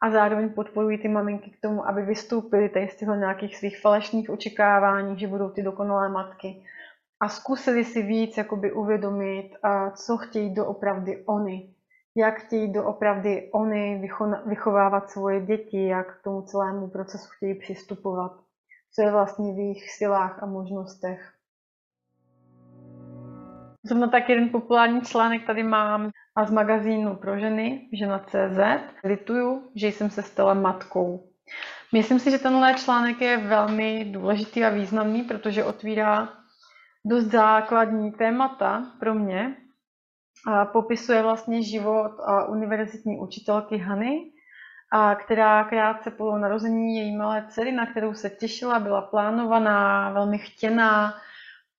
[0.00, 4.30] A zároveň podporují ty maminky k tomu, aby vystoupily tady z těchto nějakých svých falešných
[4.30, 6.64] očekávání, že budou ty dokonalé matky.
[7.20, 9.50] A zkusili si víc jakoby uvědomit,
[9.94, 11.73] co chtějí doopravdy oni,
[12.16, 14.10] jak chtějí doopravdy oni
[14.46, 18.32] vychovávat svoje děti, jak k tomu celému procesu chtějí přistupovat,
[18.94, 21.32] co je vlastně v jejich silách a možnostech.
[23.86, 28.58] Zrovna tak jeden populární článek tady mám a z magazínu pro ženy, žena.cz.
[29.04, 31.28] Lituju, že jsem se stala matkou.
[31.92, 36.28] Myslím si, že tenhle článek je velmi důležitý a významný, protože otvírá
[37.04, 39.56] dost základní témata pro mě.
[40.46, 42.12] A popisuje vlastně život
[42.48, 44.30] univerzitní učitelky Hany,
[44.92, 50.38] a která krátce po narození její malé dcery, na kterou se těšila, byla plánovaná, velmi
[50.38, 51.14] chtěná,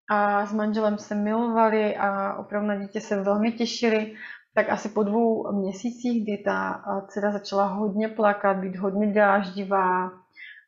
[0.10, 4.16] a s manželem se milovali a opravdu na dítě se velmi těšili,
[4.54, 10.12] tak asi po dvou měsících, kdy ta dcera začala hodně plakat, být hodně dráždivá,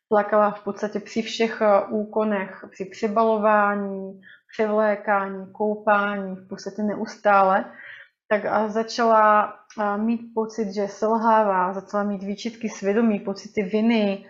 [0.09, 4.21] plakala v podstatě při všech úkonech, při přebalování,
[4.53, 7.65] převlékání, koupání, v podstatě neustále,
[8.29, 9.53] tak začala
[9.97, 14.25] mít pocit, že selhává, začala mít výčitky svědomí, pocity viny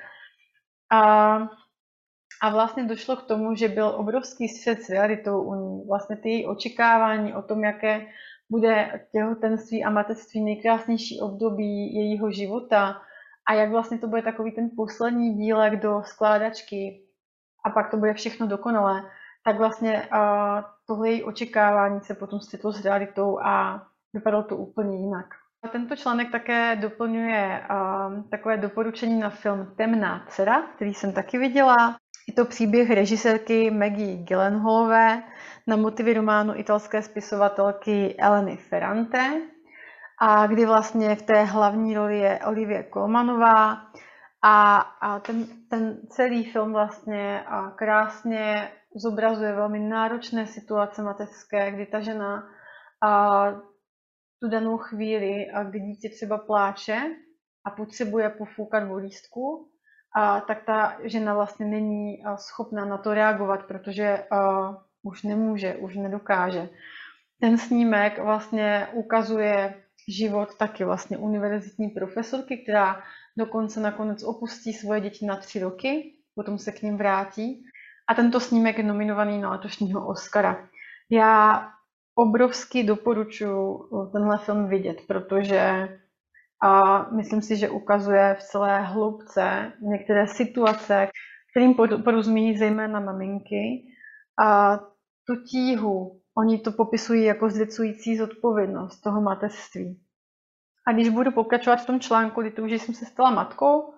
[0.91, 1.39] a
[2.41, 5.87] A vlastně došlo k tomu, že byl obrovský střed s realitou u ní.
[5.87, 8.05] Vlastně ty její očekávání o tom, jaké
[8.49, 13.01] bude těhotenství a mateřství nejkrásnější období jejího života
[13.49, 17.01] a jak vlastně to bude takový ten poslední dílek do skládačky
[17.65, 19.03] a pak to bude všechno dokonalé,
[19.47, 23.83] tak vlastně uh, tohle její očekávání se potom střetlo s realitou a
[24.13, 25.25] vypadalo to úplně jinak.
[25.63, 27.61] A tento článek také doplňuje
[28.31, 31.95] takové doporučení na film Temná dcera, který jsem taky viděla.
[32.27, 35.23] Je to příběh režisérky Maggie Gyllenhaalové
[35.67, 39.41] na motivy románu italské spisovatelky Eleny Ferrante,
[40.21, 43.77] a kdy vlastně v té hlavní roli je Olivia Colmanová
[44.41, 51.85] a, a ten, ten celý film vlastně a krásně zobrazuje velmi náročné situace mateřské, kdy
[51.85, 52.49] ta žena
[53.03, 53.45] a,
[54.41, 57.01] tu danou chvíli, a kdy dítě třeba pláče
[57.65, 59.71] a potřebuje pofoukat vodístku,
[60.15, 64.69] a tak ta žena vlastně není schopná na to reagovat, protože a,
[65.03, 66.69] už nemůže, už nedokáže.
[67.39, 73.03] Ten snímek vlastně ukazuje život taky vlastně univerzitní profesorky, která
[73.37, 77.63] dokonce nakonec opustí svoje děti na tři roky, potom se k ním vrátí.
[78.09, 80.69] A tento snímek je nominovaný na letošního Oscara.
[81.11, 81.61] Já
[82.15, 85.89] obrovsky doporučuji tenhle film vidět, protože
[86.63, 91.07] a myslím si, že ukazuje v celé hloubce některé situace,
[91.51, 93.85] kterým porozumí zejména maminky.
[94.39, 94.77] A
[95.27, 100.01] tu tíhu, oni to popisují jako zlicující zodpovědnost toho mateřství.
[100.87, 103.93] A když budu pokračovat v tom článku, už jsem se stala matkou,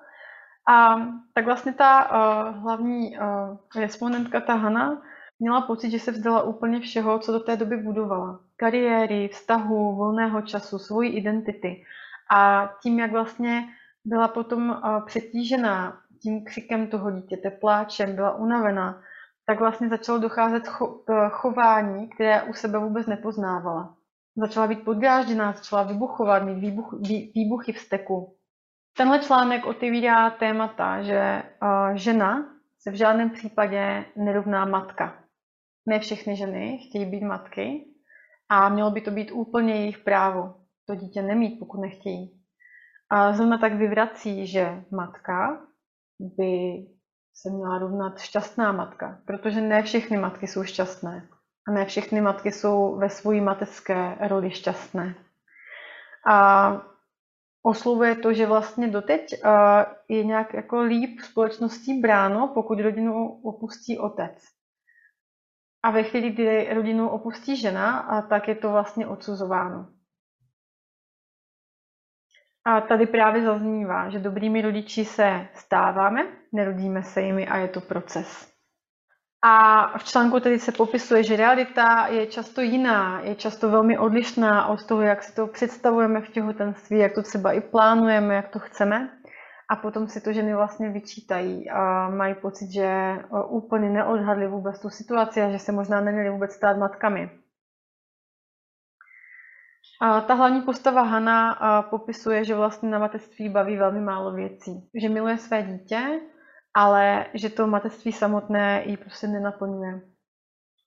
[0.69, 0.95] a
[1.33, 5.01] tak vlastně ta uh, hlavní uh, respondentka, ta Hana,
[5.39, 8.39] měla pocit, že se vzdala úplně všeho, co do té doby budovala.
[8.55, 11.83] Kariéry, vztahu, volného času, svoji identity.
[12.31, 13.63] A tím, jak vlastně
[14.05, 19.01] byla potom uh, přetížená tím křikem toho dítěte, pláčem, byla unavená,
[19.45, 23.95] tak vlastně začalo docházet cho- k chování, které u sebe vůbec nepoznávala.
[24.37, 28.35] Začala být podrážděná, začala vybuchovat, mít výbuch, vý, výbuchy v steku.
[28.97, 35.23] Tenhle článek otevírá témata, že uh, žena se v žádném případě nerovná matka.
[35.85, 37.85] Ne všechny ženy chtějí být matky
[38.49, 42.41] a mělo by to být úplně jejich právo to dítě nemít, pokud nechtějí.
[43.09, 45.61] A zrovna tak vyvrací, že matka
[46.19, 46.85] by
[47.33, 51.27] se měla rovnat šťastná matka, protože ne všechny matky jsou šťastné
[51.69, 55.15] a ne všechny matky jsou ve své mateřské roli šťastné.
[56.29, 56.71] A
[57.63, 59.33] oslovuje to, že vlastně doteď
[60.07, 64.45] je nějak jako líp společností bráno, pokud rodinu opustí otec.
[65.83, 69.87] A ve chvíli, kdy rodinu opustí žena, tak je to vlastně odsuzováno.
[72.65, 77.81] A tady právě zaznívá, že dobrými rodiči se stáváme, nerodíme se jimi a je to
[77.81, 78.48] proces.
[79.45, 84.67] A v článku tedy se popisuje, že realita je často jiná, je často velmi odlišná
[84.67, 88.59] od toho, jak si to představujeme v těhotenství, jak to třeba i plánujeme, jak to
[88.59, 89.09] chceme.
[89.71, 94.89] A potom si to ženy vlastně vyčítají a mají pocit, že úplně neodhadli vůbec tu
[94.89, 97.31] situaci a že se možná neměli vůbec stát matkami.
[100.01, 101.55] A ta hlavní postava Hana
[101.89, 104.89] popisuje, že vlastně na mateřství baví velmi málo věcí.
[105.01, 106.19] Že miluje své dítě,
[106.73, 110.01] ale že to mateřství samotné ji prostě nenaplňuje.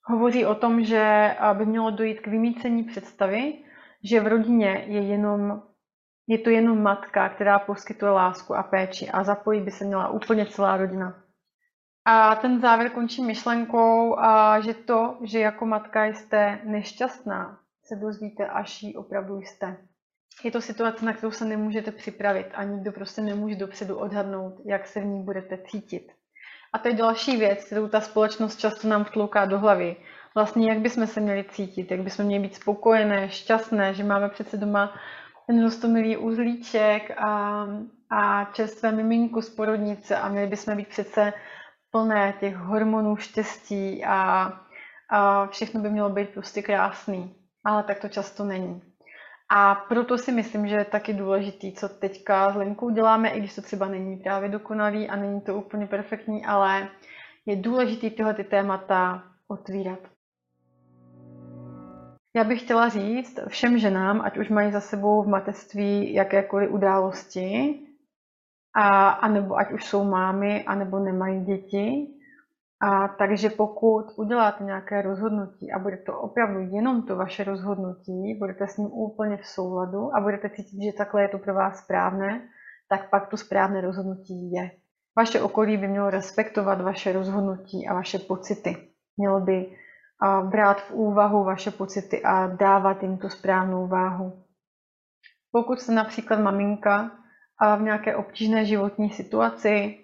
[0.05, 3.65] Hovoří o tom, že by mělo dojít k vymícení představy,
[4.11, 5.63] že v rodině je, jenom,
[6.27, 10.47] je to jenom matka, která poskytuje lásku a péči a zapojí by se měla úplně
[10.47, 11.23] celá rodina.
[12.05, 14.17] A ten závěr končí myšlenkou,
[14.65, 19.77] že to, že jako matka jste nešťastná, se dozvíte, až jí opravdu jste.
[20.45, 24.87] Je to situace, na kterou se nemůžete připravit a nikdo prostě nemůže dopředu odhadnout, jak
[24.87, 26.13] se v ní budete cítit.
[26.73, 29.97] A to je další věc, kterou ta společnost často nám vtlouká do hlavy.
[30.35, 34.57] Vlastně, jak bychom se měli cítit, jak bychom měli být spokojené, šťastné, že máme přece
[34.57, 34.95] doma
[35.47, 37.67] ten rostomilý uzlíček a,
[38.11, 41.33] a čerstvé miminku z porodnice a měli bychom být přece
[41.91, 44.53] plné těch hormonů štěstí a,
[45.11, 48.83] a všechno by mělo být prostě krásný ale tak to často není.
[49.55, 53.55] A proto si myslím, že je taky důležitý, co teďka s Lenkou děláme, i když
[53.55, 56.89] to třeba není právě dokonalý a není to úplně perfektní, ale
[57.47, 59.99] je důležitý tyhle ty témata otvírat.
[62.37, 67.81] Já bych chtěla říct všem ženám, ať už mají za sebou v mateřství jakékoliv události,
[68.77, 72.07] a, anebo ať už jsou mámy, anebo nemají děti,
[72.83, 78.67] a takže pokud uděláte nějaké rozhodnutí a bude to opravdu jenom to vaše rozhodnutí, budete
[78.67, 82.49] s ním úplně v souladu a budete cítit, že takhle je to pro vás správné,
[82.89, 84.71] tak pak to správné rozhodnutí je.
[85.17, 88.77] Vaše okolí by mělo respektovat vaše rozhodnutí a vaše pocity.
[89.17, 89.77] Mělo by
[90.51, 94.43] brát v úvahu vaše pocity a dávat jim tu správnou váhu.
[95.53, 97.11] Pokud jste například maminka
[97.61, 99.99] a v nějaké obtížné životní situaci,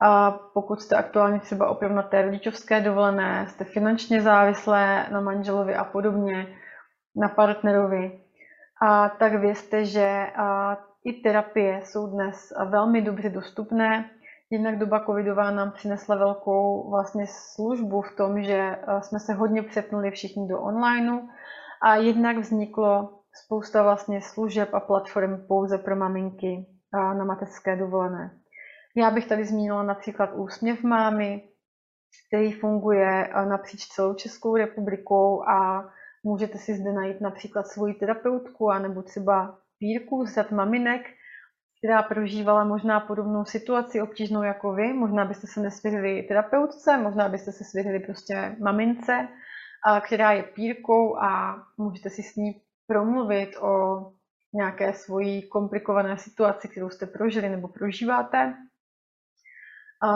[0.00, 5.74] a pokud jste aktuálně třeba opravdu na té rodičovské dovolené, jste finančně závislé na manželovi
[5.74, 6.46] a podobně,
[7.16, 8.20] na partnerovi,
[8.82, 10.26] a tak vězte, že
[11.04, 14.10] i terapie jsou dnes velmi dobře dostupné.
[14.50, 20.10] Jednak doba covidová nám přinesla velkou vlastně službu v tom, že jsme se hodně přepnuli
[20.10, 21.28] všichni do onlineu
[21.82, 28.30] a jednak vzniklo spousta vlastně služeb a platform pouze pro maminky na mateřské dovolené.
[28.96, 31.48] Já bych tady zmínila například úsměv mámy,
[32.28, 35.90] který funguje napříč celou Českou republikou a
[36.24, 41.02] můžete si zde najít například svoji terapeutku anebo třeba pírku z řad maminek,
[41.78, 44.92] která prožívala možná podobnou situaci obtížnou jako vy.
[44.92, 49.28] Možná byste se nesvěřili terapeutce, možná byste se svěřili prostě mamince,
[50.00, 54.02] která je pírkou a můžete si s ní promluvit o
[54.54, 58.54] nějaké svojí komplikované situaci, kterou jste prožili nebo prožíváte.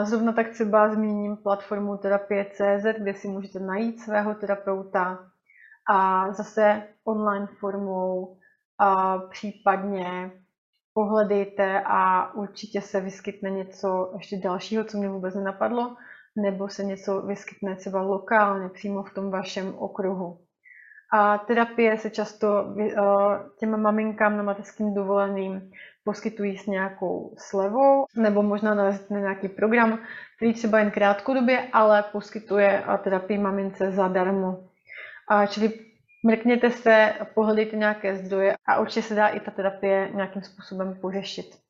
[0.05, 5.19] Zrovna tak třeba zmíním platformu terapie.cz, kde si můžete najít svého terapeuta
[5.91, 8.37] a zase online formou
[8.79, 10.33] a případně
[10.95, 15.97] pohledejte a určitě se vyskytne něco ještě dalšího, co mě vůbec nenapadlo,
[16.37, 20.39] nebo se něco vyskytne třeba lokálně přímo v tom vašem okruhu.
[21.15, 22.75] A terapie se často
[23.59, 25.71] těm maminkám na mateřským dovoleným
[26.05, 29.99] poskytují s nějakou slevou, nebo možná na nějaký program,
[30.37, 34.69] který třeba jen krátkodobě, ale poskytuje terapii mamince zadarmo.
[35.29, 35.73] A čili
[36.27, 41.63] mrkněte se, pohledejte nějaké zdroje a určitě se dá i ta terapie nějakým způsobem pořešit.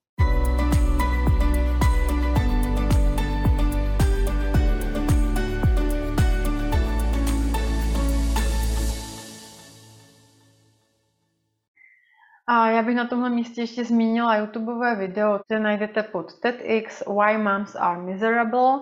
[12.47, 17.39] A já bych na tomhle místě ještě zmínila YouTubeové video, které najdete pod TEDx Why
[17.39, 18.81] Moms Are Miserable,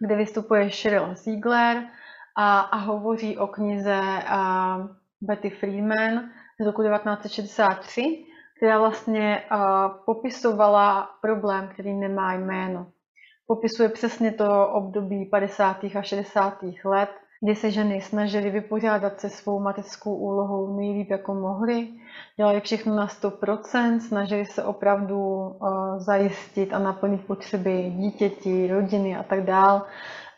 [0.00, 1.88] kde vystupuje Sheryl Ziegler
[2.36, 4.78] a, a hovoří o knize a,
[5.20, 6.30] Betty Friedman
[6.60, 8.24] z roku 1963,
[8.56, 12.92] která vlastně a, popisovala problém, který nemá jméno.
[13.46, 15.84] Popisuje přesně to období 50.
[15.84, 16.58] a 60.
[16.84, 17.10] let,
[17.44, 21.88] kdy se ženy snažily vypořádat se svou mateřskou úlohou nejlíp, jako mohly.
[22.36, 29.22] Dělali všechno na 100%, snažili se opravdu uh, zajistit a naplnit potřeby dítěti, rodiny a
[29.22, 29.82] tak dále,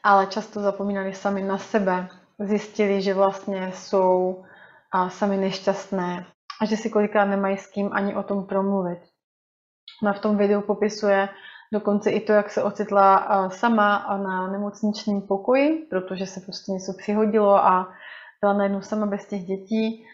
[0.03, 2.09] ale často zapomínali sami na sebe.
[2.39, 4.45] Zjistili, že vlastně jsou
[4.95, 6.27] uh, sami nešťastné
[6.61, 8.99] a že si kolikrát nemají s kým ani o tom promluvit.
[10.03, 11.29] Ona v tom videu popisuje
[11.73, 17.57] Dokonce i to, jak se ocitla sama na nemocničním pokoji, protože se prostě něco přihodilo
[17.57, 17.93] a
[18.41, 20.05] byla najednou sama bez těch dětí.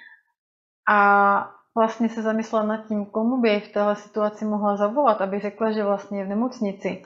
[0.89, 5.73] A vlastně se zamyslela nad tím, komu by v téhle situaci mohla zavolat, aby řekla,
[5.73, 7.03] že vlastně je v nemocnici.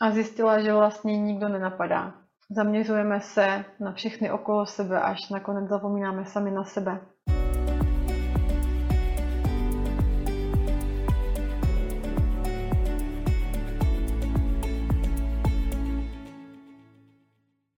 [0.00, 2.14] A zjistila, že vlastně nikdo nenapadá.
[2.50, 7.00] Zaměřujeme se na všechny okolo sebe, až nakonec zapomínáme sami na sebe.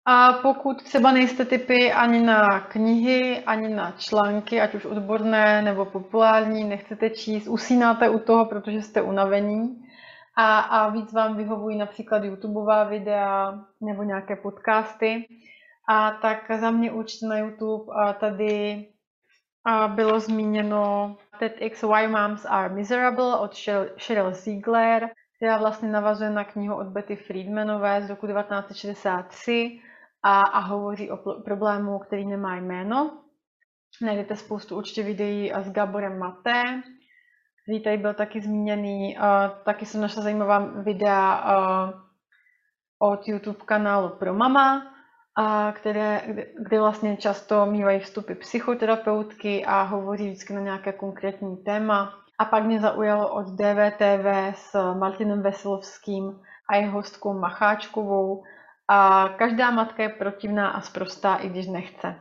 [0.09, 5.85] A pokud třeba nejste typy ani na knihy, ani na články, ať už odborné nebo
[5.85, 9.83] populární, nechcete číst, usínáte u toho, protože jste unavení.
[10.37, 15.27] A, a víc vám vyhovují například YouTubeová videa nebo nějaké podcasty,
[15.89, 18.87] a tak za mě určitě na YouTube a tady
[19.65, 23.55] a bylo zmíněno TEDx Why Moms Are Miserable od
[23.97, 29.81] Sheryl Ziegler, která vlastně navazuje na knihu od Betty Friedmanové z roku 1963
[30.27, 33.19] a, a hovoří o problému, který nemá jméno.
[34.03, 36.83] Najdete spoustu určitě videí s Gaborem Maté,
[37.63, 39.17] který tady byl taky zmíněný.
[39.65, 41.45] Taky jsem našla zajímavá videa
[42.99, 44.87] od YouTube kanálu Pro Mama,
[45.73, 46.23] které,
[46.63, 52.13] kde vlastně často mývají vstupy psychoterapeutky a hovoří vždycky na nějaké konkrétní téma.
[52.39, 58.43] A pak mě zaujalo od DVTV s Martinem Veselovským a jeho hostkou Macháčkovou,
[58.89, 62.21] a každá matka je protivná a sprostá, i když nechce.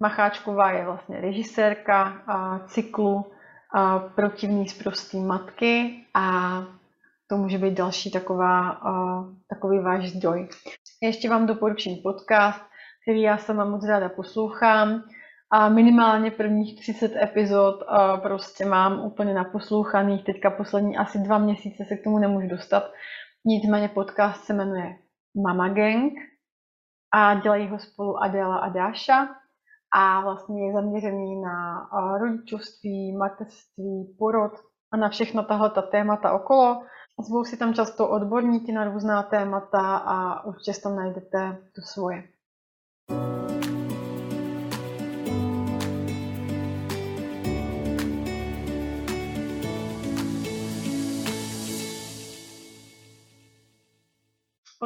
[0.00, 2.22] Macháčková je vlastně režisérka
[2.66, 3.32] cyklu
[3.74, 6.52] a protivný sprostý matky a
[7.30, 8.80] to může být další taková,
[9.50, 10.48] takový váš zdroj.
[11.02, 12.60] Ještě vám doporučím podcast,
[13.02, 15.02] který já sama moc ráda poslouchám
[15.50, 17.82] a minimálně prvních 30 epizod
[18.22, 20.24] prostě mám úplně naposlouchaných.
[20.24, 22.92] Teďka poslední asi dva měsíce se k tomu nemůžu dostat,
[23.44, 24.96] Nicméně podcast se jmenuje
[25.36, 26.12] Mama Gang
[27.14, 29.28] a dělají ho spolu Adela a Dáša
[29.94, 34.52] a vlastně je zaměřený na rodičovství, mateřství, porod
[34.92, 36.82] a na všechno tahle ta témata okolo.
[37.28, 42.28] Zvou si tam často odborníky na různá témata a určitě tam najdete to svoje.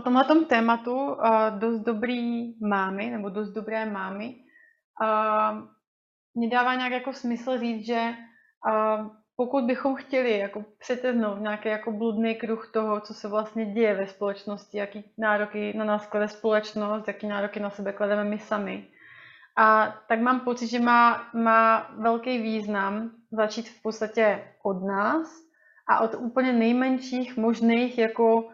[0.06, 1.14] Tomhle tématu uh,
[1.58, 4.34] dost dobrý mámy, nebo dost dobré mámy,
[5.02, 5.58] uh,
[6.34, 8.14] mě dává nějak jako smysl říct, že
[8.66, 13.94] uh, pokud bychom chtěli jako přeteznout nějaký jako bludný kruh toho, co se vlastně děje
[13.94, 18.88] ve společnosti, jaký nároky na nás klade společnost, jaký nároky na sebe klademe my sami,
[19.58, 25.28] a tak mám pocit, že má, má velký význam začít v podstatě od nás
[25.88, 28.48] a od úplně nejmenších možných jako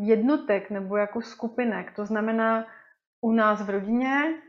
[0.00, 1.96] jednotek nebo jako skupinek.
[1.96, 2.66] To znamená
[3.20, 4.42] u nás v rodině,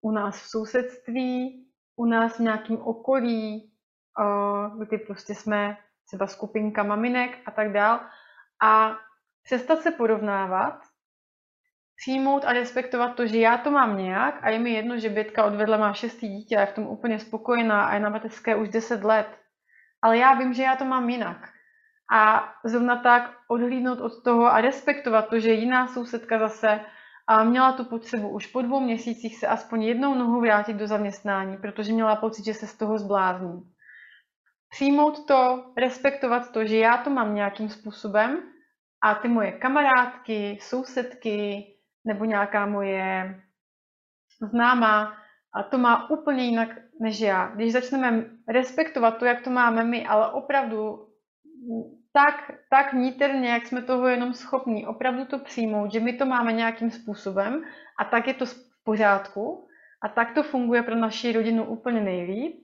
[0.00, 1.66] u nás v sousedství,
[1.96, 3.72] u nás v nějakém okolí,
[4.78, 5.76] kdy prostě jsme
[6.06, 8.00] třeba skupinka maminek a tak dál.
[8.62, 8.96] A
[9.42, 10.80] přestat se porovnávat,
[11.96, 15.44] přijmout a respektovat to, že já to mám nějak a je mi jedno, že Bětka
[15.44, 18.68] odvedla má šestý dítě a je v tom úplně spokojená a je na mateřské už
[18.68, 19.38] deset let.
[20.02, 21.55] Ale já vím, že já to mám jinak.
[22.12, 26.80] A zrovna tak odhlídnout od toho a respektovat to, že jiná sousedka zase
[27.26, 31.56] a měla tu potřebu už po dvou měsících se aspoň jednou nohu vrátit do zaměstnání,
[31.56, 33.62] protože měla pocit, že se z toho zblázní.
[34.68, 38.42] Přijmout to, respektovat to, že já to mám nějakým způsobem
[39.02, 41.66] a ty moje kamarádky, sousedky
[42.04, 43.40] nebo nějaká moje
[44.50, 45.12] známá
[45.54, 46.68] a to má úplně jinak
[47.00, 47.46] než já.
[47.46, 51.05] Když začneme respektovat to, jak to máme my, ale opravdu
[52.12, 56.52] tak, tak níterně, jak jsme toho jenom schopní opravdu to přijmout, že my to máme
[56.52, 57.62] nějakým způsobem
[57.98, 58.54] a tak je to v
[58.84, 59.68] pořádku
[60.02, 62.56] a tak to funguje pro naši rodinu úplně nejlíp.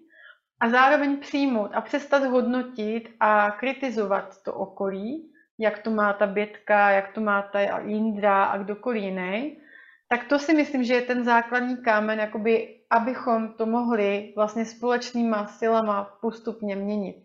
[0.61, 6.90] A zároveň přijmout a přestat hodnotit a kritizovat to okolí, jak to má ta Bětka,
[6.90, 9.59] jak to má ta Jindra a kdokoliv jiný,
[10.09, 15.46] tak to si myslím, že je ten základní kámen, jakoby, abychom to mohli vlastně společnýma
[15.46, 17.16] silama postupně měnit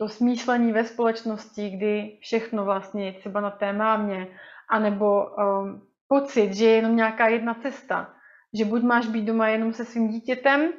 [0.00, 4.28] to smýšlení ve společnosti, kdy všechno vlastně je třeba na té mámě,
[4.70, 8.14] anebo um, pocit, že je jenom nějaká jedna cesta.
[8.58, 10.72] Že buď máš být doma jenom se svým dítětem,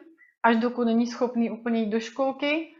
[0.43, 2.73] až dokud není schopný úplně jít do školky,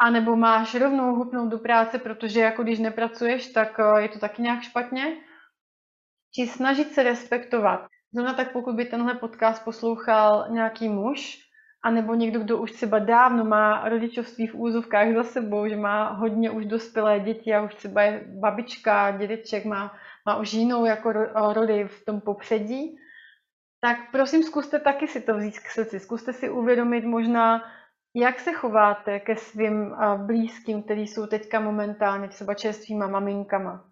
[0.00, 4.42] anebo máš rovnou hupnout do práce, protože jako když nepracuješ, tak uh, je to taky
[4.42, 5.16] nějak špatně.
[6.34, 7.86] Či snažit se respektovat.
[8.12, 11.43] Zrovna tak pokud by tenhle podcast poslouchal nějaký muž,
[11.84, 16.10] a nebo někdo, kdo už třeba dávno má rodičovství v úzovkách za sebou, že má
[16.10, 19.94] hodně už dospělé děti a už třeba je babička, dědeček, má,
[20.26, 21.12] má už jinou jako
[21.52, 22.96] roli v tom popředí,
[23.80, 26.00] tak prosím zkuste taky si to vzít k srdci.
[26.00, 27.62] Zkuste si uvědomit možná,
[28.16, 33.84] jak se chováte ke svým blízkým, kteří jsou teďka momentálně třeba čerstvýma maminkama.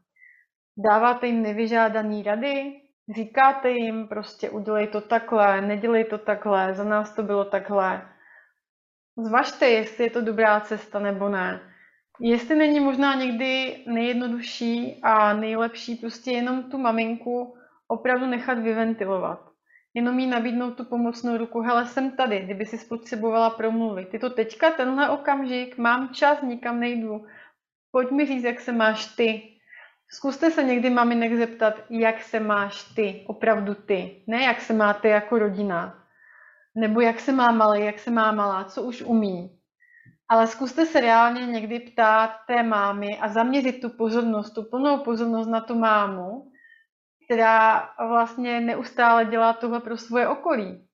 [0.78, 7.14] Dáváte jim nevyžádaný rady, Říkáte jim prostě udělej to takhle, nedělej to takhle, za nás
[7.14, 8.08] to bylo takhle.
[9.16, 11.60] Zvažte, jestli je to dobrá cesta nebo ne.
[12.20, 17.56] Jestli není možná někdy nejjednodušší a nejlepší prostě jenom tu maminku
[17.88, 19.52] opravdu nechat vyventilovat.
[19.94, 24.08] Jenom jí nabídnout tu pomocnou ruku, hele, jsem tady, kdyby si spotřebovala promluvit.
[24.08, 27.26] Ty to teďka, tenhle okamžik, mám čas, nikam nejdu.
[27.90, 29.51] Pojď mi říct, jak se máš ty.
[30.14, 34.24] Zkuste se někdy maminek zeptat, jak se máš ty, opravdu ty.
[34.26, 36.04] Ne jak se máte jako rodina.
[36.74, 39.58] Nebo jak se má malý, jak se má malá, co už umí.
[40.28, 45.46] Ale zkuste se reálně někdy ptát té mámy a zaměřit tu pozornost, tu plnou pozornost
[45.46, 46.52] na tu mámu,
[47.24, 50.88] která vlastně neustále dělá tohle pro svoje okolí.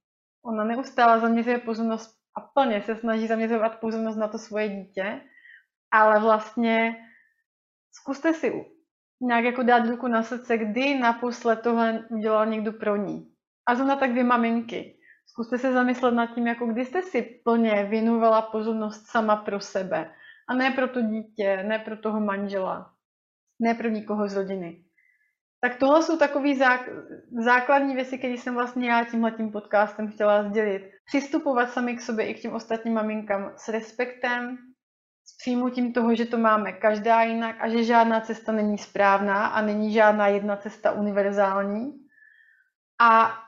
[0.44, 5.20] Ona neustále zaměřuje pozornost a plně se snaží zaměřovat pozornost na to svoje dítě,
[5.90, 6.96] ale vlastně
[7.92, 8.77] zkuste si
[9.20, 13.32] nějak jako dát ruku na srdce, kdy naposled tohle udělal někdo pro ní.
[13.68, 14.94] A zrovna tak vy maminky.
[15.26, 20.12] Zkuste se zamyslet nad tím, jako kdy jste si plně věnovala pozornost sama pro sebe.
[20.48, 22.90] A ne pro to dítě, ne pro toho manžela,
[23.60, 24.84] ne pro nikoho z rodiny.
[25.60, 26.48] Tak tohle jsou takové
[27.44, 30.90] základní věci, které jsem vlastně já tímhle tím podcastem chtěla sdělit.
[31.04, 34.58] Přistupovat sami k sobě i k těm ostatním maminkám s respektem,
[35.28, 39.62] s přijmutím toho, že to máme každá jinak a že žádná cesta není správná a
[39.62, 41.92] není žádná jedna cesta univerzální.
[43.00, 43.38] A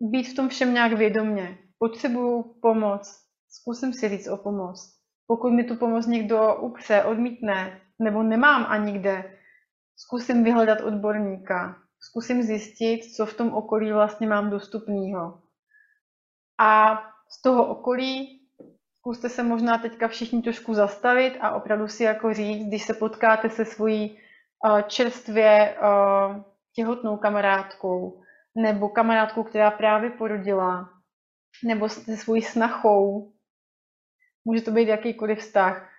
[0.00, 1.58] být v tom všem nějak vědomně.
[1.78, 4.94] Potřebuju pomoc, zkusím si říct o pomoc.
[5.26, 9.38] Pokud mi tu pomoc někdo upře, odmítne, nebo nemám ani kde,
[9.96, 15.42] zkusím vyhledat odborníka, zkusím zjistit, co v tom okolí vlastně mám dostupného.
[16.60, 18.43] A z toho okolí
[19.04, 23.50] zkuste se možná teďka všichni trošku zastavit a opravdu si jako říct, když se potkáte
[23.50, 24.18] se svojí
[24.64, 26.42] uh, čerstvě uh,
[26.74, 28.22] těhotnou kamarádkou
[28.56, 30.90] nebo kamarádkou, která právě porodila,
[31.64, 33.32] nebo se svojí snachou,
[34.44, 35.90] může to být jakýkoliv vztah,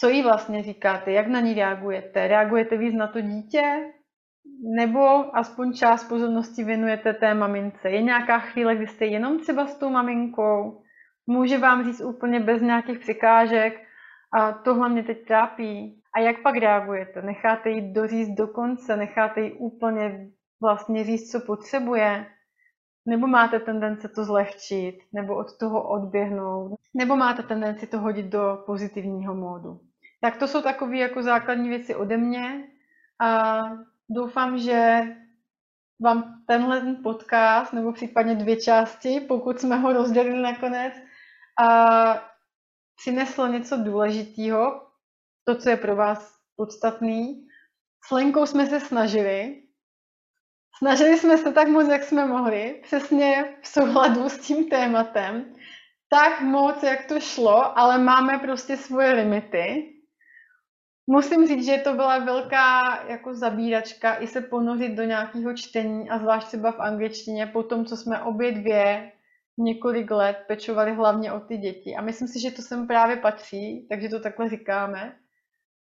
[0.00, 2.28] co jí vlastně říkáte, jak na ní reagujete?
[2.28, 3.92] Reagujete víc na to dítě?
[4.76, 7.90] Nebo aspoň část pozornosti věnujete té mamince?
[7.90, 10.82] Je nějaká chvíle, kdy jste jenom třeba s tou maminkou?
[11.30, 13.88] Může vám říct úplně bez nějakých překážek,
[14.32, 16.02] a tohle mě teď trápí.
[16.14, 17.22] A jak pak reagujete?
[17.22, 18.96] Necháte jí doříct do konce?
[18.96, 20.28] Necháte jí úplně
[20.60, 22.26] vlastně říct, co potřebuje?
[23.06, 24.98] Nebo máte tendenci to zlehčit?
[25.12, 26.78] Nebo od toho odběhnout?
[26.94, 29.80] Nebo máte tendenci to hodit do pozitivního módu?
[30.20, 32.64] Tak to jsou takové jako základní věci ode mě.
[33.20, 33.62] A
[34.10, 35.00] doufám, že
[36.02, 40.92] vám tenhle podcast, nebo případně dvě části, pokud jsme ho rozdělili nakonec,
[41.60, 42.28] a
[42.96, 44.86] přineslo něco důležitého,
[45.44, 47.46] to, co je pro vás podstatný.
[48.06, 49.62] S Lenkou jsme se snažili.
[50.78, 55.54] Snažili jsme se tak moc, jak jsme mohli, přesně v souhladu s tím tématem.
[56.08, 59.94] Tak moc, jak to šlo, ale máme prostě svoje limity.
[61.10, 66.18] Musím říct, že to byla velká jako zabíračka i se ponořit do nějakého čtení a
[66.18, 69.12] zvlášť třeba v angličtině po tom, co jsme obě dvě
[69.58, 71.96] několik let pečovali hlavně o ty děti.
[71.96, 75.16] A myslím si, že to sem právě patří, takže to takhle říkáme.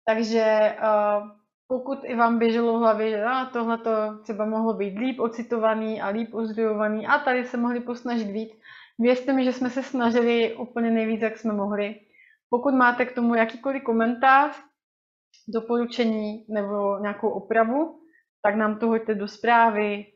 [0.06, 1.28] Takže uh,
[1.68, 6.08] pokud i vám běželo v hlavě, že tohle to třeba mohlo být líp ocitovaný a
[6.08, 8.50] líp ozdrojovaný a tady se mohli posnažit víc,
[8.98, 12.00] věřte mi, že jsme se snažili úplně nejvíc, jak jsme mohli.
[12.50, 14.62] Pokud máte k tomu jakýkoliv komentář,
[15.48, 18.00] doporučení nebo nějakou opravu,
[18.42, 20.06] tak nám to hoďte do zprávy,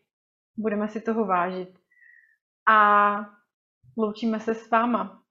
[0.56, 1.78] budeme si toho vážit.
[2.70, 3.37] A
[3.98, 5.22] loučíme se s váma.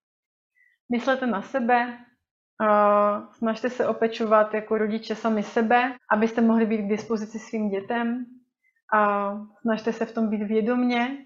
[0.91, 1.97] Myslete na sebe,
[3.31, 8.25] snažte se opečovat jako rodiče sami sebe, abyste mohli být k dispozici svým dětem.
[8.93, 11.17] A snažte se v tom být vědomně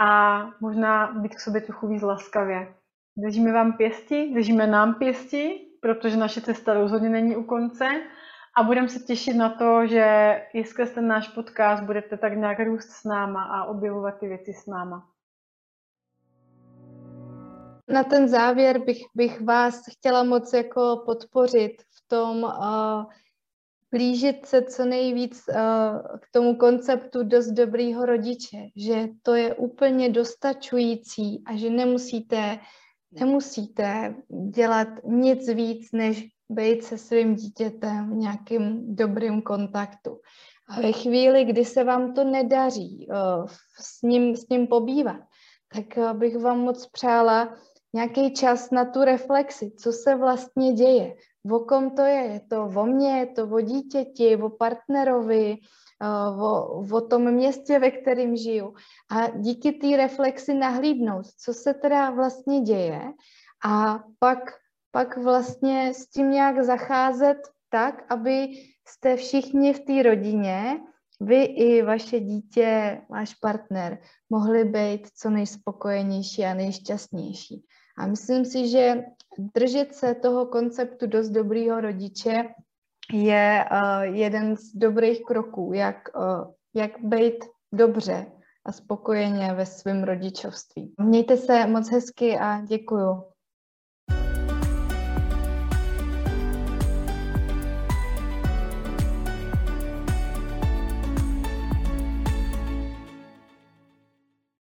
[0.00, 2.74] a možná být k sobě trochu víc laskavě.
[3.16, 7.84] Držíme vám pěsti, držíme nám pěsti, protože naše cesta rozhodně není u konce
[8.56, 10.06] a budeme se těšit na to, že
[10.54, 14.52] i skrz ten náš podcast budete tak nějak růst s náma a objevovat ty věci
[14.52, 15.11] s náma.
[17.92, 23.04] Na ten závěr bych, bych vás chtěla moc jako podpořit v tom uh,
[23.90, 25.56] blížit se co nejvíc uh,
[26.20, 32.58] k tomu konceptu dost dobrýho rodiče, že to je úplně dostačující a že nemusíte
[33.12, 34.14] nemusíte
[34.54, 40.20] dělat nic víc, než být se svým dítětem v nějakém dobrým kontaktu.
[40.68, 43.46] A ve chvíli, kdy se vám to nedaří uh,
[43.80, 45.20] s ním, s ním pobývat,
[45.74, 47.54] tak bych vám moc přála
[47.94, 51.14] nějaký čas na tu reflexi, co se vlastně děje,
[51.50, 55.56] o kom to je, je to o mně, je to o dítěti, o partnerovi,
[56.40, 58.74] o, o tom městě, ve kterém žiju.
[59.10, 63.02] A díky té reflexi nahlídnout, co se teda vlastně děje
[63.64, 64.38] a pak,
[64.90, 67.38] pak vlastně s tím nějak zacházet
[67.70, 68.48] tak, aby
[68.88, 70.80] jste všichni v té rodině,
[71.20, 73.98] vy i vaše dítě, váš partner,
[74.30, 77.64] mohli být co nejspokojenější a nejšťastnější.
[77.98, 79.04] A myslím si, že
[79.38, 82.44] držet se toho konceptu dost dobrýho rodiče
[83.12, 88.26] je uh, jeden z dobrých kroků, jak, uh, jak být dobře
[88.64, 90.94] a spokojeně ve svém rodičovství.
[91.00, 93.31] Mějte se moc hezky a děkuju.